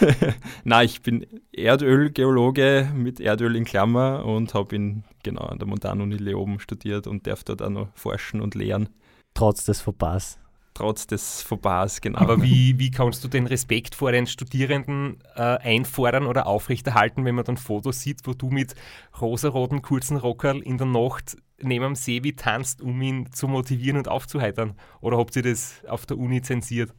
[0.64, 6.16] Nein, ich bin Erdölgeologe mit Erdöl in Klammer und habe in, genau, an der Montanuni
[6.16, 8.90] Leoben studiert und darf dort auch noch forschen und lehren.
[9.34, 10.39] Trotz des Fauxpas
[10.80, 12.18] trotz des Fauxpas, genau.
[12.18, 17.34] Aber wie, wie kannst du den Respekt vor den Studierenden äh, einfordern oder aufrechterhalten, wenn
[17.34, 18.74] man dann Fotos sieht, wo du mit
[19.20, 24.08] rosaroten kurzen Rockerl in der Nacht neben dem Sevi tanzt, um ihn zu motivieren und
[24.08, 24.74] aufzuheitern?
[25.02, 26.94] Oder habt ihr das auf der Uni zensiert?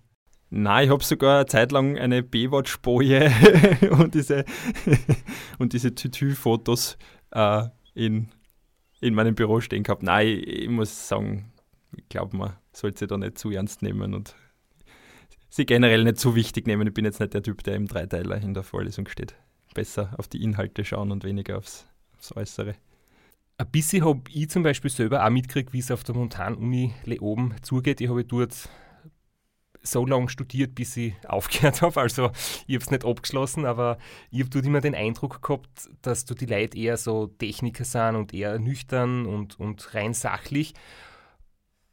[0.51, 3.31] Nein, ich habe sogar eine Zeit lang eine Baywatch-Boje
[3.97, 4.45] und diese,
[5.57, 6.99] und diese Tütü-Fotos
[7.31, 7.63] äh,
[7.95, 8.29] in,
[8.99, 10.03] in meinem Büro stehen gehabt.
[10.03, 11.51] Nein, ich, ich muss sagen,
[11.97, 14.35] ich glaube, man sollte sie da nicht zu ernst nehmen und
[15.49, 16.87] sie generell nicht zu wichtig nehmen.
[16.87, 19.35] Ich bin jetzt nicht der Typ, der im Dreiteiler in der Vorlesung steht.
[19.73, 22.75] Besser auf die Inhalte schauen und weniger aufs, aufs Äußere.
[23.57, 27.53] Ein bisschen habe ich zum Beispiel selber auch mitgekriegt, wie es auf der Montanuni oben
[27.61, 28.01] zugeht.
[28.01, 28.69] Ich habe dort
[29.83, 31.99] so lange studiert, bis ich aufgehört habe.
[31.99, 32.31] Also
[32.67, 33.97] ich habe es nicht abgeschlossen, aber
[34.31, 38.15] ich habe dort immer den Eindruck gehabt, dass du die Leute eher so Techniker sind
[38.15, 40.73] und eher nüchtern und, und rein sachlich.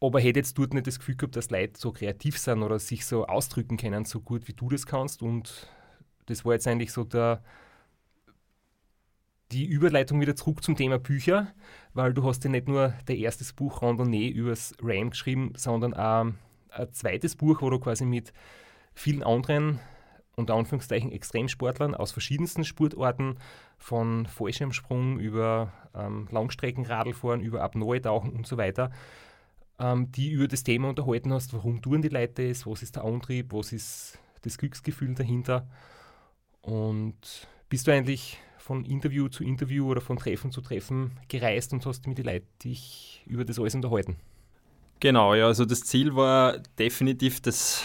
[0.00, 3.04] Aber hätte jetzt dort nicht das Gefühl gehabt, dass Leute so kreativ sind oder sich
[3.04, 5.22] so ausdrücken können, so gut wie du das kannst.
[5.22, 5.68] Und
[6.26, 7.42] das war jetzt eigentlich so der,
[9.50, 11.48] die Überleitung wieder zurück zum Thema Bücher,
[11.94, 16.26] weil du hast ja nicht nur dein erstes Buch Randonnee übers RAM geschrieben, sondern auch
[16.70, 18.32] ein zweites Buch, wo du quasi mit
[18.94, 19.80] vielen anderen,
[20.36, 23.38] unter Anführungszeichen, Extremsportlern aus verschiedensten Sportarten,
[23.78, 28.90] von Fallschirmsprung über ähm, Langstreckenradlfahren, über Apnoe-Tauchen und so weiter,
[29.78, 33.04] ähm, die über das Thema unterhalten hast, warum tun die Leute das, was ist der
[33.04, 35.68] Antrieb, was ist das Glücksgefühl dahinter.
[36.62, 41.86] Und bist du eigentlich von Interview zu Interview oder von Treffen zu Treffen gereist und
[41.86, 44.16] hast mit den Leuten dich über das alles unterhalten?
[45.00, 47.84] Genau, ja, also das Ziel war definitiv, das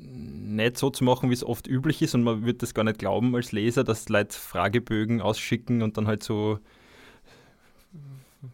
[0.00, 3.00] nicht so zu machen, wie es oft üblich ist und man wird das gar nicht
[3.00, 6.60] glauben als Leser, dass Leute Fragebögen ausschicken und dann halt so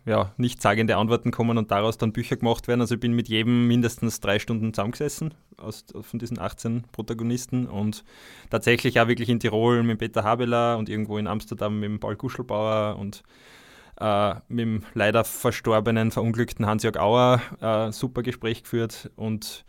[0.05, 2.81] ja, nichtssagende Antworten kommen und daraus dann Bücher gemacht werden.
[2.81, 8.05] Also ich bin mit jedem mindestens drei Stunden zusammengesessen aus, von diesen 18 Protagonisten und
[8.51, 12.97] tatsächlich auch wirklich in Tirol mit Peter Habeler und irgendwo in Amsterdam mit Paul Kuschelbauer
[12.99, 13.23] und
[14.01, 19.65] äh, mit dem leider verstorbenen, verunglückten Hans-Jörg Auer äh, super Gespräch geführt und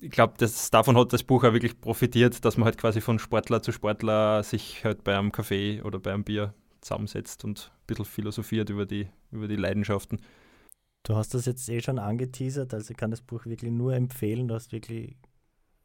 [0.00, 0.34] ich glaube,
[0.70, 4.42] davon hat das Buch auch wirklich profitiert, dass man halt quasi von Sportler zu Sportler
[4.42, 6.52] sich halt bei einem Kaffee oder bei einem Bier
[6.84, 10.20] zusammensetzt und ein bisschen philosophiert über die, über die Leidenschaften.
[11.02, 14.48] Du hast das jetzt eh schon angeteasert, also ich kann das Buch wirklich nur empfehlen.
[14.48, 15.16] Du hast wirklich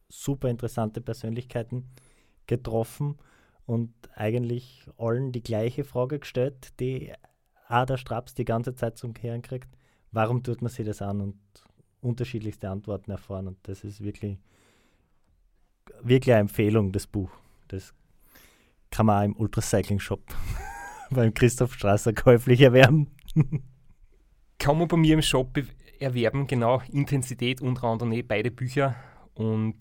[0.07, 1.89] super interessante Persönlichkeiten
[2.47, 3.17] getroffen
[3.65, 7.11] und eigentlich allen die gleiche Frage gestellt, die
[7.69, 9.69] der Straps die ganze Zeit zum Kehren kriegt.
[10.11, 11.37] Warum tut man sich das an und
[12.01, 14.39] unterschiedlichste Antworten erfahren und das ist wirklich,
[16.01, 17.29] wirklich eine Empfehlung, das Buch.
[17.67, 17.93] Das
[18.89, 20.23] kann man auch im Ultracycling Shop
[21.09, 23.07] beim Christoph Strasser käuflich erwerben.
[24.57, 25.57] Kann man bei mir im Shop
[25.99, 28.95] erwerben, genau, Intensität und Randonnee, beide Bücher.
[29.33, 29.77] Und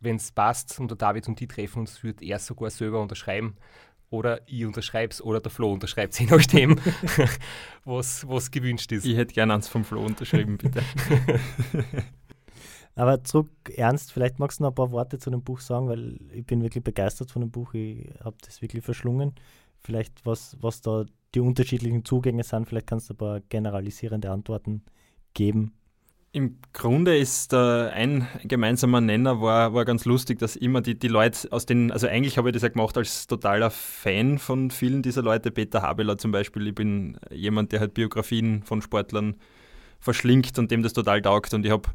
[0.00, 3.56] wenn es passt und der David und die treffen uns, wird er sogar selber unterschreiben.
[4.10, 6.80] Oder ich unterschreibe es oder der Flo unterschreibt es, je nachdem,
[7.84, 9.04] was, was gewünscht ist.
[9.04, 10.82] Ich hätte gerne eins vom Flo unterschrieben, bitte.
[12.94, 16.18] Aber zurück, Ernst, vielleicht magst du noch ein paar Worte zu dem Buch sagen, weil
[16.32, 17.74] ich bin wirklich begeistert von dem Buch.
[17.74, 19.34] Ich habe das wirklich verschlungen
[19.82, 21.04] vielleicht was, was da
[21.34, 22.68] die unterschiedlichen Zugänge sind.
[22.68, 24.82] Vielleicht kannst du ein paar generalisierende Antworten
[25.34, 25.72] geben.
[26.32, 31.08] Im Grunde ist äh, ein gemeinsamer Nenner war, war ganz lustig, dass immer die, die
[31.08, 35.02] Leute aus den, also eigentlich habe ich das ja gemacht als totaler Fan von vielen
[35.02, 36.66] dieser Leute, Peter Habeler zum Beispiel.
[36.66, 39.36] Ich bin jemand, der halt Biografien von Sportlern
[40.00, 41.88] verschlingt und dem das total taugt und ich habe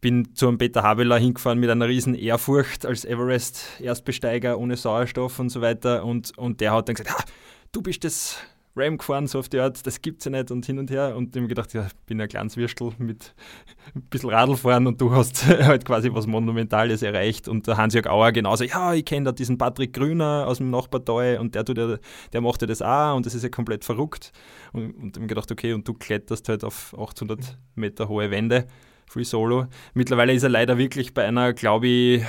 [0.00, 5.50] bin zu einem Peter Habeler hingefahren mit einer riesen Ehrfurcht als Everest-Erstbesteiger ohne Sauerstoff und
[5.50, 6.04] so weiter.
[6.04, 7.24] Und, und der hat dann gesagt, ah,
[7.72, 8.38] du bist das
[8.76, 11.16] Ram gefahren, so auf die Art, das gibt's ja nicht und hin und her.
[11.16, 13.34] Und ich habe gedacht, ja, ich bin ein kleines Würstel mit
[13.94, 17.48] ein bisschen Radlfahren und du hast halt quasi was Monumentales erreicht.
[17.48, 21.38] Und der Hans-Jörg Auer genauso, ja, ich kenne da diesen Patrick Grüner aus dem Nachbartal
[21.38, 21.96] und der, tut ja,
[22.32, 24.32] der macht ja das auch und das ist ja komplett verrückt.
[24.72, 28.66] Und, und ich habe gedacht, okay, und du kletterst halt auf 800 Meter hohe Wände.
[29.10, 29.66] Free Solo.
[29.92, 32.22] Mittlerweile ist er leider wirklich bei einer, glaube ich,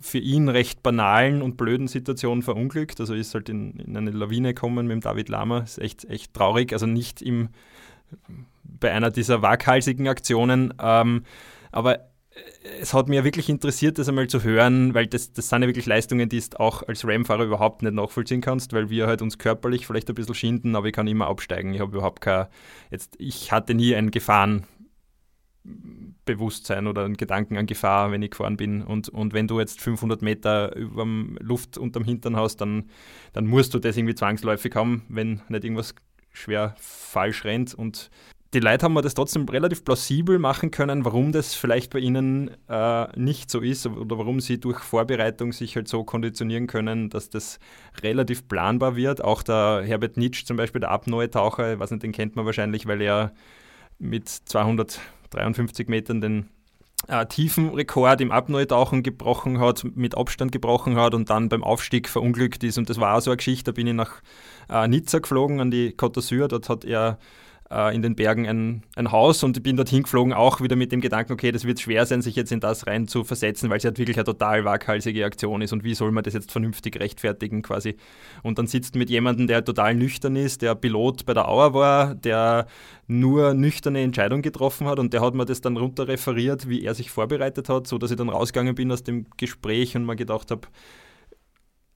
[0.00, 3.00] für ihn recht banalen und blöden Situation verunglückt.
[3.00, 5.60] Also ist halt in, in eine Lawine gekommen mit dem David Lama.
[5.60, 6.74] Ist echt, echt traurig.
[6.74, 7.48] Also nicht im,
[8.64, 10.74] bei einer dieser waghalsigen Aktionen.
[10.78, 11.22] Ähm,
[11.72, 12.00] Aber
[12.80, 15.86] es hat ja wirklich interessiert, das einmal zu hören, weil das, das sind ja wirklich
[15.86, 19.86] Leistungen, die du auch als RAM-Fahrer überhaupt nicht nachvollziehen kannst, weil wir halt uns körperlich
[19.86, 21.72] vielleicht ein bisschen schinden, aber ich kann immer absteigen.
[21.72, 22.46] Ich habe überhaupt kein,
[22.90, 24.10] jetzt, ich hatte nie ein
[26.26, 28.82] Gefahrenbewusstsein oder einen Gedanken an Gefahr, wenn ich gefahren bin.
[28.82, 31.06] Und, und wenn du jetzt 500 Meter über
[31.40, 32.90] Luft unterm Hintern hast, dann,
[33.32, 35.94] dann musst du das irgendwie zwangsläufig haben, wenn nicht irgendwas
[36.32, 37.74] schwer falsch rennt.
[37.74, 38.10] Und
[38.52, 42.50] die Leute haben mir das trotzdem relativ plausibel machen können, warum das vielleicht bei ihnen
[42.68, 47.30] äh, nicht so ist oder warum sie durch Vorbereitung sich halt so konditionieren können, dass
[47.30, 47.58] das
[48.02, 49.22] relativ planbar wird.
[49.22, 53.00] Auch der Herbert Nitsch zum Beispiel, der Apnoe-Taucher, weiß nicht, den kennt man wahrscheinlich, weil
[53.00, 53.32] er
[53.98, 54.28] mit
[55.36, 56.48] 253 Metern den
[57.08, 62.08] äh, tiefen Rekord im Apnoe-Tauchen gebrochen hat, mit Abstand gebrochen hat und dann beim Aufstieg
[62.08, 62.78] verunglückt ist.
[62.78, 64.22] Und das war auch so eine Geschichte, da bin ich nach
[64.68, 67.18] äh, Nizza geflogen, an die Côte d'Azur, dort hat er
[67.70, 71.00] äh, in den Bergen ein, ein Haus und bin dorthin geflogen, auch wieder mit dem
[71.00, 73.84] Gedanken, okay, das wird schwer sein, sich jetzt in das rein zu versetzen, weil es
[73.84, 77.62] halt wirklich eine total waghalsige Aktion ist und wie soll man das jetzt vernünftig rechtfertigen
[77.62, 77.96] quasi.
[78.42, 82.14] Und dann sitzt mit jemandem, der total nüchtern ist, der Pilot bei der Auer war,
[82.14, 82.66] der
[83.06, 86.94] nur nüchterne Entscheidungen getroffen hat und der hat mir das dann runter referiert, wie er
[86.94, 90.50] sich vorbereitet hat, so dass ich dann rausgegangen bin aus dem Gespräch und mir gedacht
[90.50, 90.68] habe,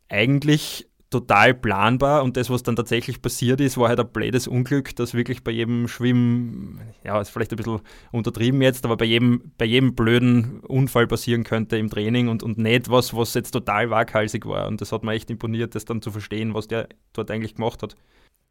[0.08, 4.94] eigentlich total planbar und das, was dann tatsächlich passiert ist, war halt ein blödes Unglück,
[4.94, 7.80] dass wirklich bei jedem Schwimmen, ja, ist vielleicht ein bisschen
[8.12, 12.58] untertrieben jetzt, aber bei jedem, bei jedem blöden Unfall passieren könnte im Training und, und
[12.58, 14.68] nicht was, was jetzt total waghalsig war.
[14.68, 17.82] Und das hat mir echt imponiert, das dann zu verstehen, was der dort eigentlich gemacht
[17.82, 17.96] hat.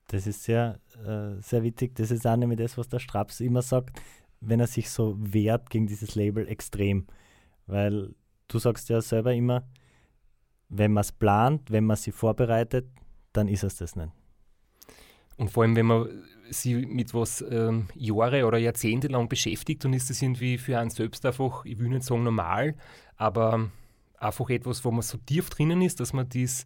[0.07, 1.95] Das ist sehr, äh, sehr wichtig.
[1.95, 4.01] Das ist auch nämlich das, was der Straps immer sagt,
[4.41, 7.07] wenn er sich so wehrt gegen dieses Label extrem.
[7.67, 8.15] Weil
[8.49, 9.63] du sagst ja selber immer,
[10.69, 12.87] wenn man es plant, wenn man sich vorbereitet,
[13.33, 14.11] dann ist es das nicht.
[15.37, 16.09] Und vor allem, wenn man
[16.49, 20.89] sich mit was ähm, Jahre oder Jahrzehnte lang beschäftigt, dann ist das irgendwie für einen
[20.89, 22.75] selbst einfach, ich will nicht sagen normal,
[23.15, 23.69] aber
[24.17, 26.65] einfach etwas, wo man so tief drinnen ist, dass man dies,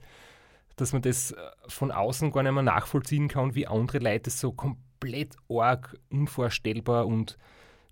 [0.76, 1.36] dass man das äh,
[1.68, 7.06] von außen gar nicht mehr nachvollziehen kann, wie andere Leute das so komplett arg, unvorstellbar
[7.06, 7.38] und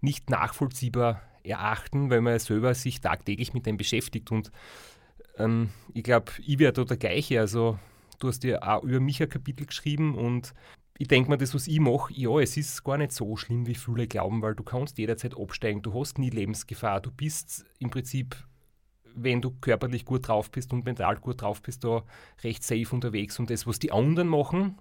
[0.01, 4.51] nicht nachvollziehbar erachten, weil man selber sich tagtäglich mit dem beschäftigt und
[5.41, 7.39] ähm, ich glaube, ich wäre da der gleiche.
[7.39, 7.79] Also,
[8.19, 10.53] du hast ja auch über mich ein Kapitel geschrieben und
[10.97, 13.73] ich denke mir, das, was ich mache, ja, es ist gar nicht so schlimm, wie
[13.73, 18.35] viele glauben, weil du kannst jederzeit absteigen, du hast nie Lebensgefahr, du bist im Prinzip,
[19.15, 22.03] wenn du körperlich gut drauf bist und mental gut drauf bist, da
[22.43, 23.39] recht safe unterwegs.
[23.39, 24.77] Und das, was die anderen machen,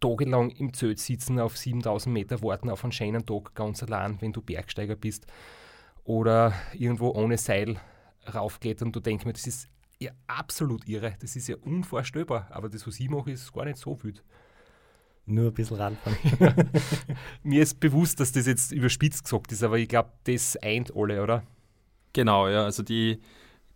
[0.00, 4.32] tagelang im Zelt sitzen, auf 7000 Meter warten auf einen schönen Tag ganz allein, wenn
[4.32, 5.26] du Bergsteiger bist,
[6.02, 7.80] oder irgendwo ohne Seil
[8.32, 9.68] raufklettern und du denkst mir, das ist
[10.00, 13.78] ja absolut irre, das ist ja unvorstellbar, aber das, was ich mache, ist gar nicht
[13.78, 14.22] so wild.
[15.26, 16.16] Nur ein bisschen ranfahren.
[17.42, 21.22] Mir ist bewusst, dass das jetzt überspitzt gesagt ist, aber ich glaube, das eint alle,
[21.22, 21.42] oder?
[22.12, 22.64] Genau, ja.
[22.64, 23.20] Also die,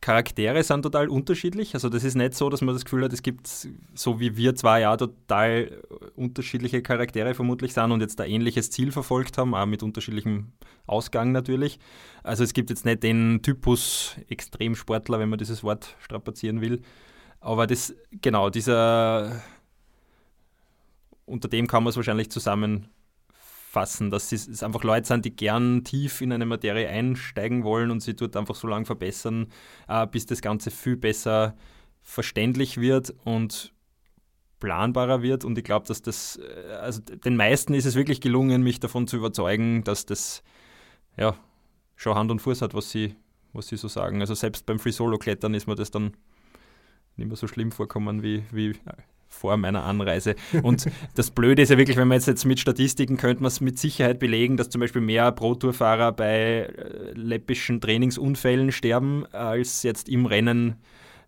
[0.00, 1.74] Charaktere sind total unterschiedlich.
[1.74, 3.48] Also das ist nicht so, dass man das Gefühl hat, es gibt,
[3.94, 5.82] so wie wir zwei ja total
[6.14, 10.52] unterschiedliche Charaktere vermutlich sind und jetzt ein ähnliches Ziel verfolgt haben, auch mit unterschiedlichem
[10.86, 11.80] Ausgang natürlich.
[12.22, 16.80] Also es gibt jetzt nicht den Typus Extremsportler, wenn man dieses Wort strapazieren will.
[17.40, 19.42] Aber das, genau, dieser,
[21.26, 22.88] unter dem kann man es wahrscheinlich zusammen
[23.78, 28.00] fassen, dass es einfach Leute sind, die gern tief in eine Materie einsteigen wollen und
[28.00, 29.46] sie dort einfach so lange verbessern,
[29.86, 31.54] äh, bis das Ganze viel besser
[32.02, 33.72] verständlich wird und
[34.58, 35.44] planbarer wird.
[35.44, 39.06] Und ich glaube, dass das, äh, also den meisten ist es wirklich gelungen, mich davon
[39.06, 40.42] zu überzeugen, dass das
[41.16, 41.36] ja
[41.94, 43.14] schon Hand und Fuß hat, was sie,
[43.52, 44.20] was sie so sagen.
[44.22, 46.16] Also selbst beim Free Solo Klettern ist mir das dann
[47.14, 48.74] nicht mehr so schlimm vorkommen wie, wie
[49.28, 50.34] vor meiner Anreise.
[50.62, 53.60] Und das Blöde ist ja wirklich, wenn man jetzt, jetzt mit Statistiken könnte man es
[53.60, 60.08] mit Sicherheit belegen, dass zum Beispiel mehr Pro-Tour-Fahrer bei äh, läppischen Trainingsunfällen sterben, als jetzt
[60.08, 60.76] im Rennen.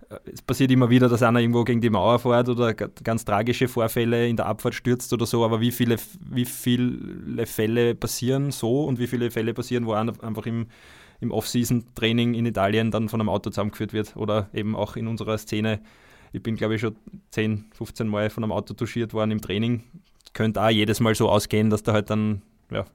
[0.08, 3.68] Äh, es passiert immer wieder, dass einer irgendwo gegen die Mauer fährt oder ganz tragische
[3.68, 8.84] Vorfälle in der Abfahrt stürzt oder so, aber wie viele, wie viele Fälle passieren so
[8.84, 10.66] und wie viele Fälle passieren, wo einer einfach im,
[11.20, 15.38] im Off-Season-Training in Italien dann von einem Auto zusammengeführt wird oder eben auch in unserer
[15.38, 15.80] Szene
[16.32, 16.96] ich bin, glaube ich, schon
[17.30, 19.82] 10, 15 Mal von einem Auto touchiert worden im Training.
[20.32, 22.86] Könnte auch jedes Mal so ausgehen, dass da halt dann ja,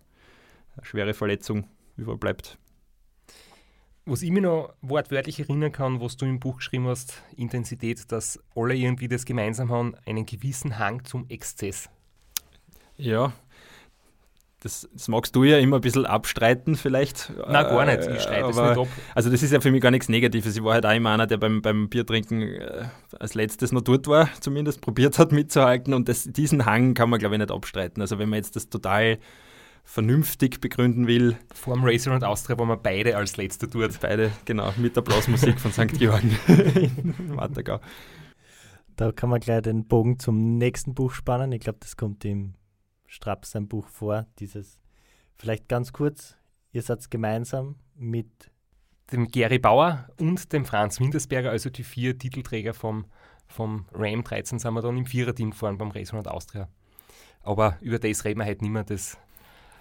[0.77, 1.65] eine schwere Verletzung
[1.97, 2.57] überbleibt.
[4.05, 8.39] Was ich mir noch wortwörtlich erinnern kann, was du im Buch geschrieben hast, Intensität, dass
[8.55, 11.89] alle irgendwie das gemeinsam haben, einen gewissen Hang zum Exzess.
[12.97, 13.33] Ja,
[14.66, 17.32] das, das, magst du ja immer ein bisschen abstreiten, vielleicht.
[17.38, 17.99] Nein, gar nicht.
[17.99, 18.88] Ich streite es nicht ab.
[19.13, 20.57] Also, das ist ja für mich gar nichts Negatives.
[20.57, 22.86] Ich war halt auch immer einer, der beim, beim Biertrinken äh,
[23.20, 25.93] als letztes noch dort war, zumindest probiert hat mitzuhalten.
[25.93, 28.01] Und das, diesen Hang kann man, glaube ich, nicht abstreiten.
[28.01, 29.20] Also, wenn man jetzt das total
[29.84, 31.38] vernünftig begründen will.
[31.53, 33.99] Vor dem Racer und Austria, wo man beide als Letzter tut.
[34.01, 35.99] Beide, genau, mit der Blasmusik von St.
[35.99, 37.80] Georgen im Wattergau.
[38.95, 41.51] Da kann man gleich den Bogen zum nächsten Buch spannen.
[41.51, 42.55] Ich glaube, das kommt im
[43.08, 44.26] Straps sein Buch vor.
[44.39, 44.80] Dieses,
[45.36, 46.38] vielleicht ganz kurz,
[46.72, 48.51] ihr seid gemeinsam mit
[49.12, 53.06] dem Gary Bauer und dem Franz Wintersberger, also die vier Titelträger vom,
[53.47, 56.68] vom Ram 13, sind wir dann im Viererteam gefahren beim Race Round Austria.
[57.43, 58.84] Aber über das reden wir halt nicht mehr.
[58.84, 59.18] Das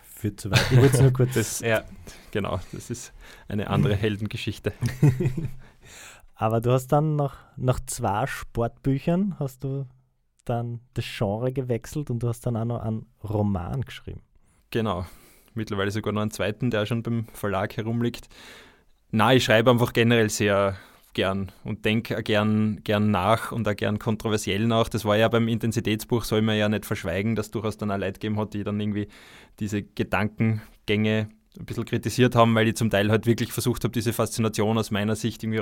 [0.03, 0.71] führt zu weit.
[0.71, 1.35] Ich wollte nur kurz.
[1.35, 1.85] Das, ja.
[2.31, 3.13] Genau, das ist
[3.49, 4.73] eine andere Heldengeschichte.
[6.35, 9.87] Aber du hast dann nach, nach zwei Sportbüchern hast du
[10.45, 14.21] dann das Genre gewechselt und du hast dann auch noch einen Roman geschrieben.
[14.71, 15.07] Genau.
[15.55, 18.29] Mittlerweile sogar noch einen zweiten, der schon beim Verlag herumliegt.
[19.11, 20.77] Na, ich schreibe einfach generell sehr
[21.15, 24.89] gern und denke gern, gern nach und auch gern kontroversiell nach.
[24.89, 28.15] Das war ja beim Intensitätsbuch, soll man ja nicht verschweigen, dass durchaus dann auch Leute
[28.15, 29.09] gegeben hat, die dann irgendwie
[29.61, 31.29] diese Gedankengänge
[31.59, 34.91] ein bisschen kritisiert haben, weil ich zum Teil halt wirklich versucht habe, diese Faszination aus
[34.91, 35.61] meiner Sicht irgendwie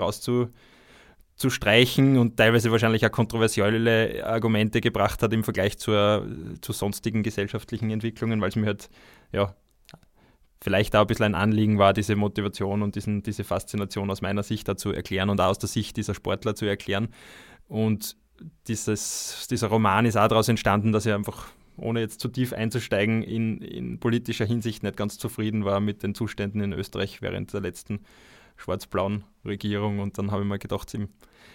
[1.43, 6.27] rauszustreichen und teilweise wahrscheinlich auch kontroversielle Argumente gebracht hat im Vergleich zur,
[6.61, 8.91] zu sonstigen gesellschaftlichen Entwicklungen, weil es mir halt
[9.33, 9.55] ja,
[10.61, 14.43] vielleicht auch ein bisschen ein Anliegen war, diese Motivation und diesen, diese Faszination aus meiner
[14.43, 17.09] Sicht da zu erklären und auch aus der Sicht dieser Sportler zu erklären.
[17.69, 18.17] Und
[18.69, 23.23] dieses, dieser Roman ist auch daraus entstanden, dass ich einfach, ohne jetzt zu tief einzusteigen,
[23.23, 27.61] in, in politischer Hinsicht nicht ganz zufrieden war mit den Zuständen in Österreich während der
[27.61, 28.01] letzten
[28.63, 29.99] schwarz-blauen Regierung.
[29.99, 31.01] Und dann habe ich mir gedacht, ich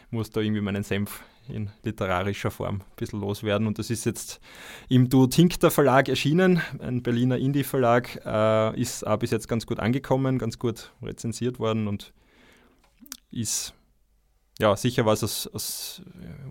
[0.09, 3.67] muss da irgendwie meinen Senf in literarischer Form ein bisschen loswerden.
[3.67, 4.39] Und das ist jetzt
[4.89, 9.79] im Du Tinkter Verlag erschienen, ein Berliner Indie-Verlag, äh, ist auch bis jetzt ganz gut
[9.79, 12.13] angekommen, ganz gut rezensiert worden und
[13.31, 13.73] ist
[14.59, 16.01] ja sicher was, aus, aus,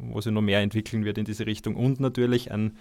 [0.01, 1.77] wo sich noch mehr entwickeln wird in diese Richtung.
[1.77, 2.77] Und natürlich ein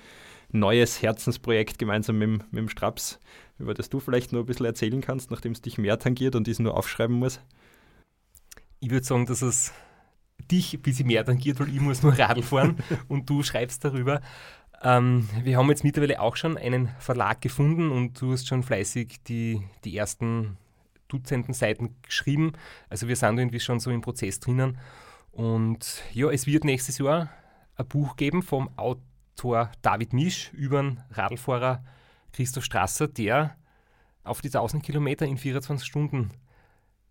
[0.52, 3.20] neues Herzensprojekt gemeinsam mit, mit dem Straps,
[3.58, 6.48] über das du vielleicht noch ein bisschen erzählen kannst, nachdem es dich mehr tangiert und
[6.48, 7.40] dies nur aufschreiben muss.
[8.80, 9.74] Ich würde sagen, dass es
[10.52, 14.22] dich ein bisschen mehr tangiert, weil ich muss nur Radl fahren und du schreibst darüber.
[14.84, 19.24] Ähm, wir haben jetzt mittlerweile auch schon einen Verlag gefunden und du hast schon fleißig
[19.28, 20.58] die, die ersten
[21.08, 22.54] Dutzenden Seiten geschrieben.
[22.90, 24.78] Also wir sind irgendwie schon so im Prozess drinnen.
[25.32, 27.30] Und ja, es wird nächstes Jahr
[27.76, 31.84] ein Buch geben vom Autor David Misch über den Radlfahrer
[32.32, 33.56] Christoph Strasser, der
[34.24, 36.32] auf die 1000 Kilometer in 24 Stunden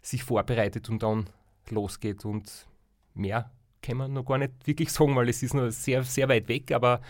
[0.02, 1.30] sich vorbereitet und dann
[1.70, 2.24] losgeht.
[2.24, 2.66] Und
[3.14, 3.50] mehr
[3.84, 6.72] kann man noch gar nicht wirklich sagen, weil es ist noch sehr, sehr weit weg,
[6.72, 7.00] aber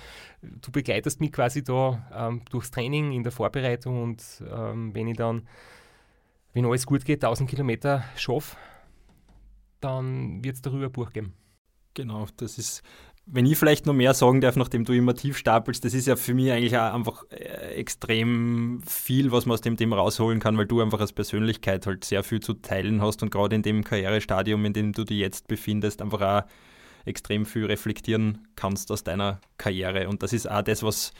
[0.42, 5.16] du begleitest mich quasi da ähm, durchs Training, in der Vorbereitung und ähm, wenn ich
[5.16, 5.46] dann,
[6.52, 8.56] wenn alles gut geht, 1000 Kilometer schaffe,
[9.80, 11.34] dann wird es darüber Buch geben.
[11.94, 12.82] Genau, das ist,
[13.26, 16.16] wenn ich vielleicht noch mehr sagen darf, nachdem du immer tief stapelst, das ist ja
[16.16, 20.58] für mich eigentlich auch einfach äh, extrem viel, was man aus dem Thema rausholen kann,
[20.58, 23.82] weil du einfach als Persönlichkeit halt sehr viel zu teilen hast und gerade in dem
[23.82, 26.42] Karrierestadium, in dem du dich jetzt befindest, einfach auch
[27.06, 30.08] extrem viel reflektieren kannst aus deiner Karriere.
[30.08, 31.12] Und das ist auch das, was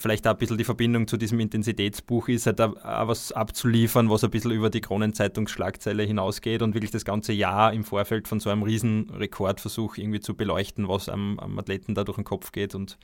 [0.00, 4.24] vielleicht auch ein bisschen die Verbindung zu diesem Intensitätsbuch ist, halt auch was abzuliefern, was
[4.24, 8.48] ein bisschen über die Kronenzeitungsschlagzeile hinausgeht und wirklich das ganze Jahr im Vorfeld von so
[8.48, 12.74] einem riesen Rekordversuch irgendwie zu beleuchten, was am, am Athleten da durch den Kopf geht
[12.74, 12.98] und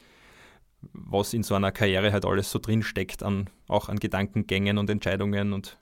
[0.94, 5.52] was in so einer Karriere halt alles so drinsteckt, an, auch an Gedankengängen und Entscheidungen
[5.52, 5.78] und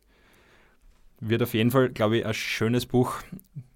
[1.21, 3.19] wird auf jeden Fall, glaube ich, ein schönes Buch.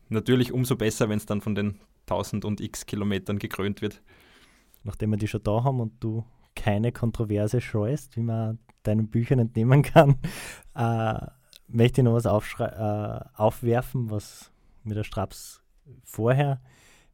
[0.08, 1.78] Natürlich umso besser, wenn es dann von den
[2.08, 4.02] 1000 und x Kilometern gekrönt wird.
[4.82, 6.24] Nachdem wir die schon da haben und du
[6.58, 10.16] keine Kontroverse scheust, wie man deinen Büchern entnehmen kann,
[10.74, 11.26] äh,
[11.68, 14.50] möchte ich noch was äh, aufwerfen, was
[14.82, 15.62] mir der Straps
[16.04, 16.60] vorher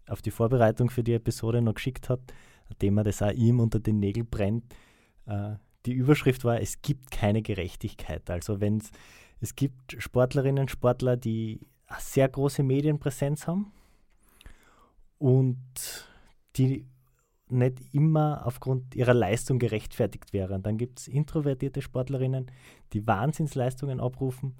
[0.09, 2.21] auf die Vorbereitung für die Episode noch geschickt hat,
[2.69, 4.65] nachdem er das auch ihm unter den Nägeln brennt.
[5.27, 8.31] Äh, die Überschrift war, es gibt keine Gerechtigkeit.
[8.31, 8.83] Also wenn
[9.41, 13.73] es gibt Sportlerinnen Sportler, die eine sehr große Medienpräsenz haben
[15.19, 15.59] und
[16.57, 16.87] die
[17.55, 20.63] nicht immer aufgrund ihrer Leistung gerechtfertigt wären.
[20.63, 22.51] Dann gibt es introvertierte Sportlerinnen,
[22.93, 24.57] die Wahnsinnsleistungen abrufen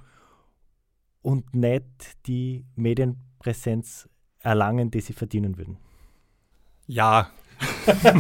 [1.23, 1.85] und nicht
[2.27, 4.09] die Medienpräsenz
[4.41, 5.79] erlangen, die sie verdienen würden.
[6.87, 7.31] Ja.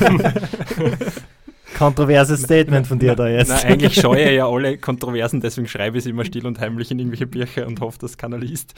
[1.77, 3.49] Kontroverses Statement von dir da jetzt.
[3.49, 6.99] Nein, eigentlich scheue ja alle Kontroversen, deswegen schreibe ich sie immer still und heimlich in
[6.99, 8.75] irgendwelche Bücher und hoffe, dass keiner liest.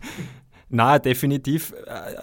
[0.68, 2.14] Na, definitiv äh,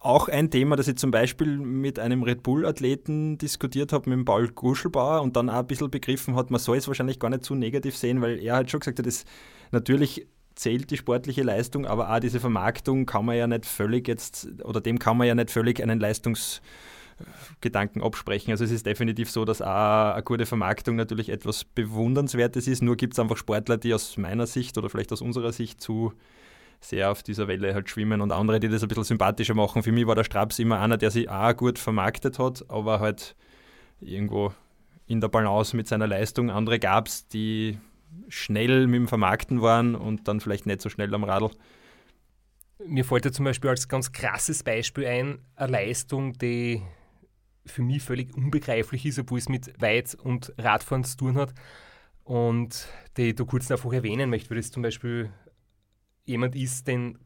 [0.00, 4.24] auch ein Thema, das ich zum Beispiel mit einem Red Bull-Athleten diskutiert habe, mit dem
[4.24, 7.44] Paul Guschelbauer und dann auch ein bisschen begriffen hat, man soll es wahrscheinlich gar nicht
[7.44, 9.24] zu negativ sehen, weil er hat schon gesagt, das
[9.70, 14.48] natürlich zählt die sportliche Leistung, aber auch diese Vermarktung kann man ja nicht völlig jetzt,
[14.64, 16.60] oder dem kann man ja nicht völlig einen Leistungs-
[17.60, 18.50] Gedanken absprechen.
[18.50, 22.82] Also es ist definitiv so, dass auch eine gute Vermarktung natürlich etwas Bewundernswertes ist.
[22.82, 26.14] Nur gibt es einfach Sportler, die aus meiner Sicht oder vielleicht aus unserer Sicht zu
[26.80, 29.82] sehr auf dieser Welle halt schwimmen und andere, die das ein bisschen sympathischer machen.
[29.82, 33.36] Für mich war der Straps immer einer, der sich auch gut vermarktet hat, aber halt
[34.00, 34.52] irgendwo
[35.06, 36.50] in der Balance mit seiner Leistung.
[36.50, 37.78] Andere gab es, die
[38.28, 41.50] schnell mit dem Vermarkten waren und dann vielleicht nicht so schnell am Radl.
[42.86, 46.82] Mir fällt ja zum Beispiel als ganz krasses Beispiel ein, eine Leistung, die
[47.66, 51.52] für mich völlig unbegreiflich ist, obwohl es mit Weit- und Radfahren zu tun hat
[52.24, 55.30] und die ich da kurz einfach erwähnen möchte, weil das zum Beispiel
[56.24, 57.18] jemand ist, den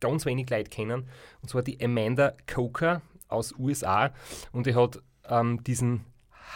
[0.00, 1.08] ganz wenig Leute kennen,
[1.42, 4.12] und zwar die Amanda Coker aus USA
[4.52, 6.04] und die hat ähm, diesen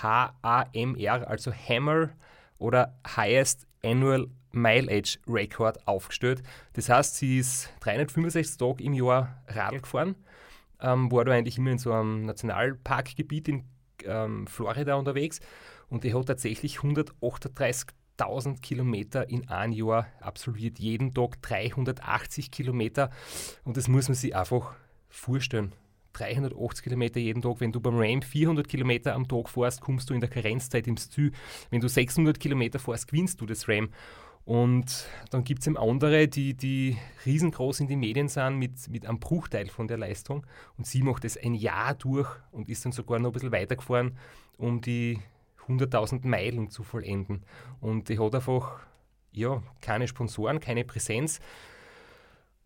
[0.03, 2.11] HAMR, also Hammer
[2.59, 6.43] oder Highest Annual Mileage Record aufgestellt.
[6.72, 10.16] Das heißt, sie ist 365 Tage im Jahr Radl gefahren,
[10.80, 13.64] ähm, war da eigentlich immer in so einem Nationalparkgebiet in
[14.05, 15.41] ähm, Florida unterwegs.
[15.89, 16.82] Und die hat tatsächlich
[18.19, 23.11] 138.000 Kilometer in einem Jahr absolviert, jeden Tag 380 Kilometer
[23.64, 24.75] und das muss man sich einfach
[25.09, 25.73] vorstellen.
[26.14, 27.61] 380 Kilometer jeden Tag.
[27.61, 31.11] Wenn du beim Ram 400 Kilometer am Tag fährst, kommst du in der Karenzzeit ins
[31.11, 31.33] Ziel.
[31.71, 33.91] Wenn du 600 Kilometer fährst, gewinnst du das Ram.
[34.47, 36.97] Und dann gibt es eben andere, die, die
[37.27, 40.47] riesengroß in die Medien sind mit, mit einem Bruchteil von der Leistung.
[40.79, 44.17] Und sie macht das ein Jahr durch und ist dann sogar noch ein bisschen weitergefahren,
[44.57, 45.19] um die
[45.69, 47.45] 100.000 Meilen zu vollenden.
[47.81, 48.81] Und die hat einfach
[49.33, 51.41] ja, keine Sponsoren, keine Präsenz.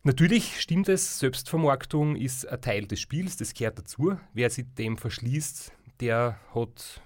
[0.03, 4.17] Natürlich stimmt es, Selbstvermarktung ist ein Teil des Spiels, das gehört dazu.
[4.33, 7.03] Wer sich dem verschließt, der hat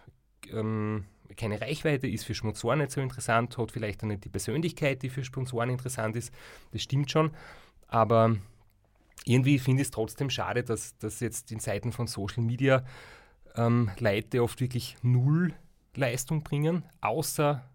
[0.52, 5.02] ähm, keine Reichweite, ist für Sponsoren nicht so interessant, hat vielleicht auch nicht die Persönlichkeit,
[5.02, 6.32] die für Sponsoren interessant ist.
[6.70, 7.32] Das stimmt schon.
[7.88, 8.36] Aber
[9.24, 12.84] irgendwie finde ich es trotzdem schade, dass, dass jetzt in Zeiten von Social Media
[13.56, 15.54] ähm, Leute oft wirklich null
[15.96, 17.68] Leistung bringen, außer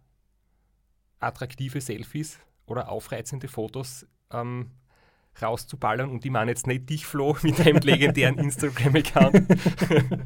[1.19, 4.71] attraktive Selfies oder aufreizende Fotos ähm,
[5.41, 6.09] rauszuballern.
[6.09, 9.43] Und ich meine jetzt nicht dich, Flo, mit deinem legendären Instagram-Account.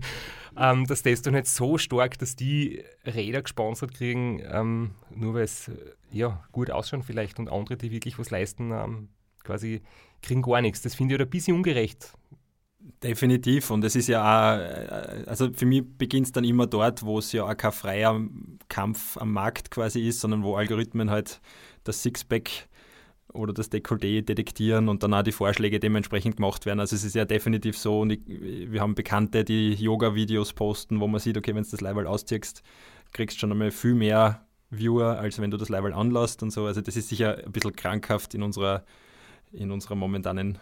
[0.58, 5.44] ähm, dass das dann nicht so stark, dass die Räder gesponsert kriegen, ähm, nur weil
[5.44, 5.74] es äh,
[6.12, 9.10] ja, gut ausschauen vielleicht und andere, die wirklich was leisten, ähm,
[9.44, 9.82] quasi
[10.22, 10.82] kriegen gar nichts.
[10.82, 12.14] Das finde ich halt ein bisschen ungerecht.
[13.02, 13.70] Definitiv.
[13.70, 17.20] Und es ist ja auch, äh, also für mich beginnt es dann immer dort, wo
[17.20, 18.22] es ja auch kein freier
[18.70, 21.42] Kampf am Markt quasi ist, sondern wo Algorithmen halt
[21.84, 22.68] das Sixpack
[23.34, 26.80] oder das Dekolleté detektieren und dann auch die Vorschläge dementsprechend gemacht werden.
[26.80, 31.08] Also es ist ja definitiv so, und ich, wir haben Bekannte, die Yoga-Videos posten, wo
[31.08, 32.64] man sieht, okay, wenn du das Level ausziehst,
[33.12, 36.66] kriegst du schon einmal viel mehr Viewer, als wenn du das Level anlässt und so.
[36.66, 38.84] Also das ist sicher ein bisschen krankhaft in unserer,
[39.52, 40.58] in unserer momentanen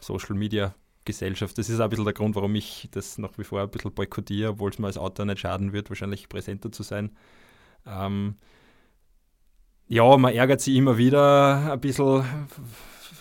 [0.00, 0.74] Social Media
[1.04, 1.58] Gesellschaft.
[1.58, 3.92] Das ist auch ein bisschen der Grund, warum ich das nach wie vor ein bisschen
[3.92, 7.10] boykottiere, obwohl es mir als Autor nicht schaden wird, wahrscheinlich präsenter zu sein.
[7.86, 8.36] Ähm,
[9.88, 12.24] ja, man ärgert sich immer wieder ein bisschen.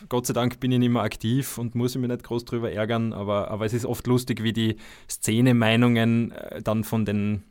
[0.10, 3.14] Gott sei Dank bin ich nicht mehr aktiv und muss mich nicht groß drüber ärgern,
[3.14, 4.78] aber, aber es ist oft lustig, wie die
[5.10, 7.44] Szene-Meinungen äh, dann von den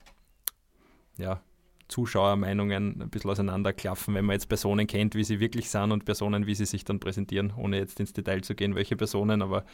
[1.16, 1.41] ja,
[1.89, 6.47] Zuschauermeinungen ein bisschen auseinanderklaffen, wenn man jetzt Personen kennt, wie sie wirklich sind und Personen,
[6.47, 9.64] wie sie sich dann präsentieren, ohne jetzt ins Detail zu gehen, welche Personen, aber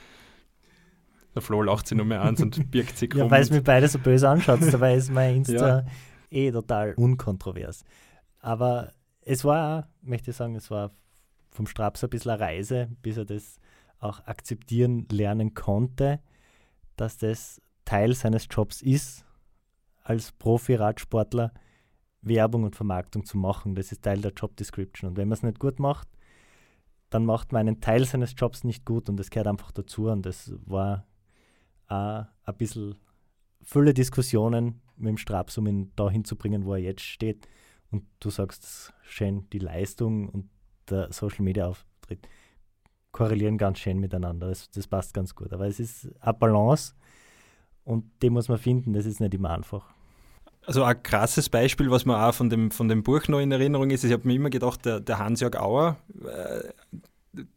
[1.37, 3.87] der Flo lacht sich nur mehr an und birgt sich Ja, weil es mir beide
[3.87, 5.87] so böse anschaut, dabei ist mein Insta ja.
[6.31, 7.85] eh total unkontrovers.
[8.41, 10.93] Aber es war, möchte ich sagen, es war
[11.51, 13.59] vom Straps ein bisschen eine Reise, bis er das
[13.99, 16.21] auch akzeptieren lernen konnte,
[16.97, 19.25] dass das Teil seines Jobs ist,
[20.03, 21.53] als Profi-Radsportler
[22.23, 23.75] Werbung und Vermarktung zu machen.
[23.75, 25.11] Das ist Teil der Job Description.
[25.11, 26.09] Und wenn man es nicht gut macht,
[27.11, 30.09] dann macht man einen Teil seines Jobs nicht gut und das gehört einfach dazu.
[30.09, 31.07] Und das war
[31.89, 32.97] auch ein bisschen
[33.63, 37.49] viele Diskussionen mit dem Straps, um ihn dahin zu bringen, wo er jetzt steht
[37.91, 40.49] und du sagst schön, die Leistung und
[40.91, 42.29] der Social Media Auftritt
[43.13, 44.49] korrelieren ganz schön miteinander.
[44.49, 45.53] Das, das passt ganz gut.
[45.53, 46.95] Aber es ist eine Balance
[47.85, 49.95] und die muss man finden, das ist nicht immer einfach.
[50.67, 53.91] Also ein krasses Beispiel, was mir auch von dem, von dem Buch noch in Erinnerung
[53.91, 56.69] ist, ich habe mir immer gedacht, der, der Hans-Jörg Auer, äh,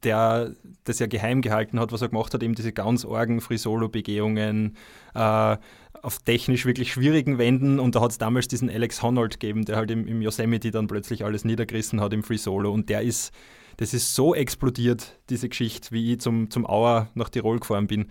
[0.03, 4.75] der das ja geheim gehalten hat, was er gemacht hat, eben diese ganz orgen Free-Solo-Begehungen,
[5.13, 5.57] äh,
[6.01, 9.75] auf technisch wirklich schwierigen Wänden und da hat es damals diesen Alex Honnold gegeben, der
[9.75, 13.33] halt im, im, Yosemite dann plötzlich alles niedergerissen hat im Free Solo und der ist,
[13.77, 18.07] das ist so explodiert, diese Geschichte, wie ich zum, zum Auer nach Tirol gefahren bin.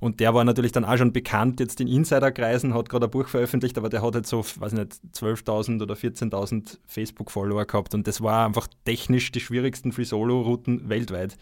[0.00, 3.28] Und der war natürlich dann auch schon bekannt jetzt in Insiderkreisen, hat gerade ein Buch
[3.28, 8.20] veröffentlicht, aber der hat halt so, weiß nicht, 12.000 oder 14.000 Facebook-Follower gehabt und das
[8.20, 11.36] war einfach technisch die schwierigsten Free-Solo-Routen weltweit.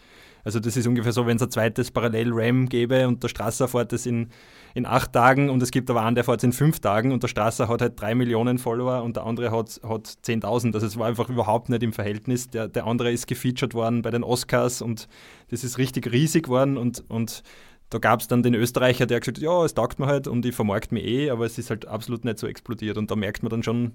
[0.45, 3.91] Also das ist ungefähr so, wenn es ein zweites Parallel-RAM gäbe und der Strasser fährt
[3.93, 4.29] es in,
[4.75, 7.23] in acht Tagen und es gibt aber einen, der fährt es in fünf Tagen und
[7.23, 10.75] der Strasser hat halt drei Millionen Follower und der andere hat, hat 10.000.
[10.75, 12.47] Also es war einfach überhaupt nicht im Verhältnis.
[12.47, 15.07] Der, der andere ist gefeatured worden bei den Oscars und
[15.49, 17.41] das ist richtig riesig geworden und, und
[17.89, 20.45] da gab es dann den Österreicher, der gesagt hat, ja, es taugt mir halt und
[20.45, 23.43] ich vermarkt mich eh, aber es ist halt absolut nicht so explodiert und da merkt
[23.43, 23.93] man dann schon,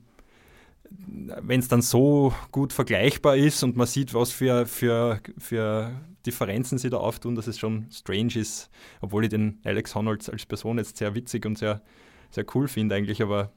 [0.91, 5.93] wenn es dann so gut vergleichbar ist und man sieht, was für, für, für
[6.27, 8.71] Differenzen sie da auftun, dass es schon strange ist,
[9.01, 11.83] obwohl ich den Alex Honnold als Person jetzt sehr witzig und sehr,
[12.31, 13.53] sehr cool finde eigentlich, aber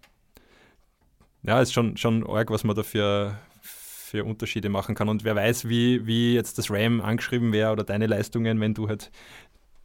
[1.44, 5.10] ja, ist schon, schon arg, was man da für, für Unterschiede machen kann.
[5.10, 8.88] Und wer weiß, wie, wie jetzt das RAM angeschrieben wäre oder deine Leistungen, wenn du
[8.88, 9.12] halt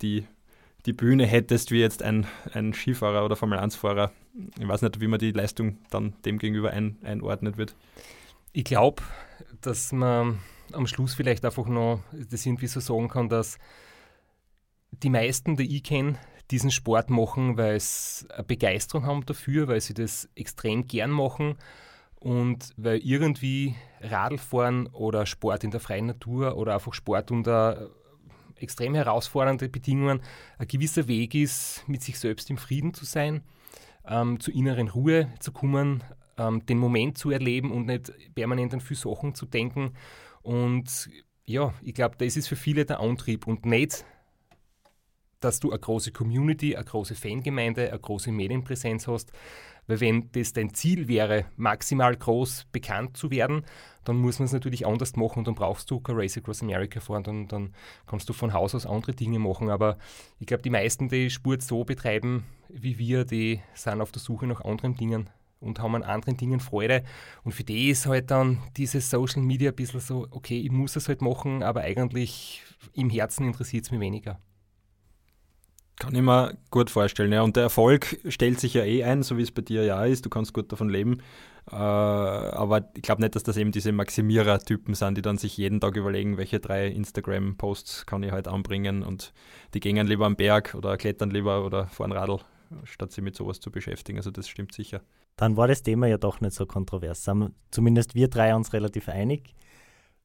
[0.02, 0.24] die
[0.86, 4.12] die Bühne hättest wie jetzt ein, ein Skifahrer oder Formel-1-Fahrer.
[4.58, 7.74] Ich weiß nicht, wie man die Leistung dann dem gegenüber ein, einordnet wird.
[8.52, 9.02] Ich glaube,
[9.60, 10.38] dass man
[10.72, 13.58] am Schluss vielleicht einfach noch das irgendwie so sagen kann, dass
[14.90, 16.18] die meisten, die ich kenne,
[16.50, 21.56] diesen Sport machen, weil sie eine Begeisterung haben dafür, weil sie das extrem gern machen
[22.20, 27.90] und weil irgendwie Radlfahren oder Sport in der freien Natur oder einfach Sport unter
[28.60, 30.20] extrem herausfordernde Bedingungen
[30.58, 33.42] ein gewisser Weg ist, mit sich selbst im Frieden zu sein,
[34.06, 36.02] ähm, zur inneren Ruhe zu kommen,
[36.38, 39.94] ähm, den Moment zu erleben und nicht permanent an viele Sachen zu denken.
[40.42, 41.10] Und
[41.44, 44.04] ja, ich glaube, das ist für viele der Antrieb und nicht,
[45.40, 49.32] dass du eine große Community, eine große Fangemeinde, eine große Medienpräsenz hast,
[49.88, 53.64] weil wenn das dein Ziel wäre, maximal groß bekannt zu werden,
[54.04, 57.00] dann muss man es natürlich anders machen und dann brauchst du kein Race Across America
[57.00, 57.74] fahren, dann, dann
[58.06, 59.68] kannst du von Haus aus andere Dinge machen.
[59.68, 59.98] Aber
[60.38, 64.46] ich glaube, die meisten, die Sport so betreiben wie wir, die sind auf der Suche
[64.46, 65.30] nach anderen Dingen
[65.60, 67.02] und haben an anderen Dingen Freude.
[67.42, 70.96] Und für die ist halt dann dieses Social Media ein bisschen so, okay, ich muss
[70.96, 72.62] es halt machen, aber eigentlich
[72.92, 74.38] im Herzen interessiert es mich weniger.
[75.98, 77.42] Kann ich mir gut vorstellen, ja.
[77.42, 80.24] Und der Erfolg stellt sich ja eh ein, so wie es bei dir ja ist.
[80.24, 81.18] Du kannst gut davon leben.
[81.70, 85.80] Äh, aber ich glaube nicht, dass das eben diese Maximierer-Typen sind, die dann sich jeden
[85.80, 89.32] Tag überlegen, welche drei Instagram-Posts kann ich heute anbringen und
[89.74, 92.38] die gehen lieber am Berg oder klettern lieber oder fahren Radl,
[92.84, 94.18] statt sich mit sowas zu beschäftigen.
[94.18, 95.02] Also das stimmt sicher.
[95.36, 97.24] Dann war das Thema ja doch nicht so kontrovers.
[97.24, 99.54] Sind zumindest wir drei uns relativ einig.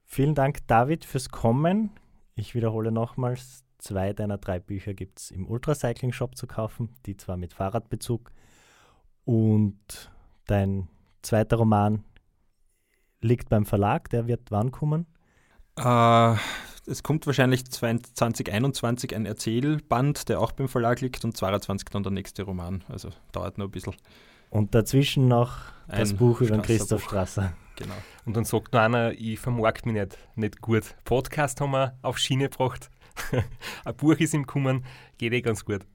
[0.05, 1.91] Vielen Dank, David, fürs Kommen.
[2.35, 7.35] Ich wiederhole nochmals, Zwei deiner drei Bücher gibt es im Ultracycling-Shop zu kaufen, die zwar
[7.35, 8.31] mit Fahrradbezug.
[9.25, 10.09] Und
[10.45, 10.87] dein
[11.21, 12.05] zweiter Roman
[13.19, 15.05] liegt beim Verlag, der wird wann kommen?
[15.75, 16.35] Äh,
[16.85, 22.13] es kommt wahrscheinlich 2021 ein Erzählband, der auch beim Verlag liegt, und 2022 dann der
[22.13, 22.85] nächste Roman.
[22.87, 23.95] Also dauert noch ein bisschen.
[24.49, 25.57] Und dazwischen noch
[25.89, 27.51] das ein Buch über Christoph Strasser.
[27.75, 27.95] Genau.
[28.23, 30.95] Und dann sagt noch einer, ich vermarkt mich nicht, nicht gut.
[31.03, 32.89] Podcast haben wir auf Schiene gebracht.
[33.85, 34.85] ein Buch ist im Kommen,
[35.17, 35.85] geht eh ganz gut.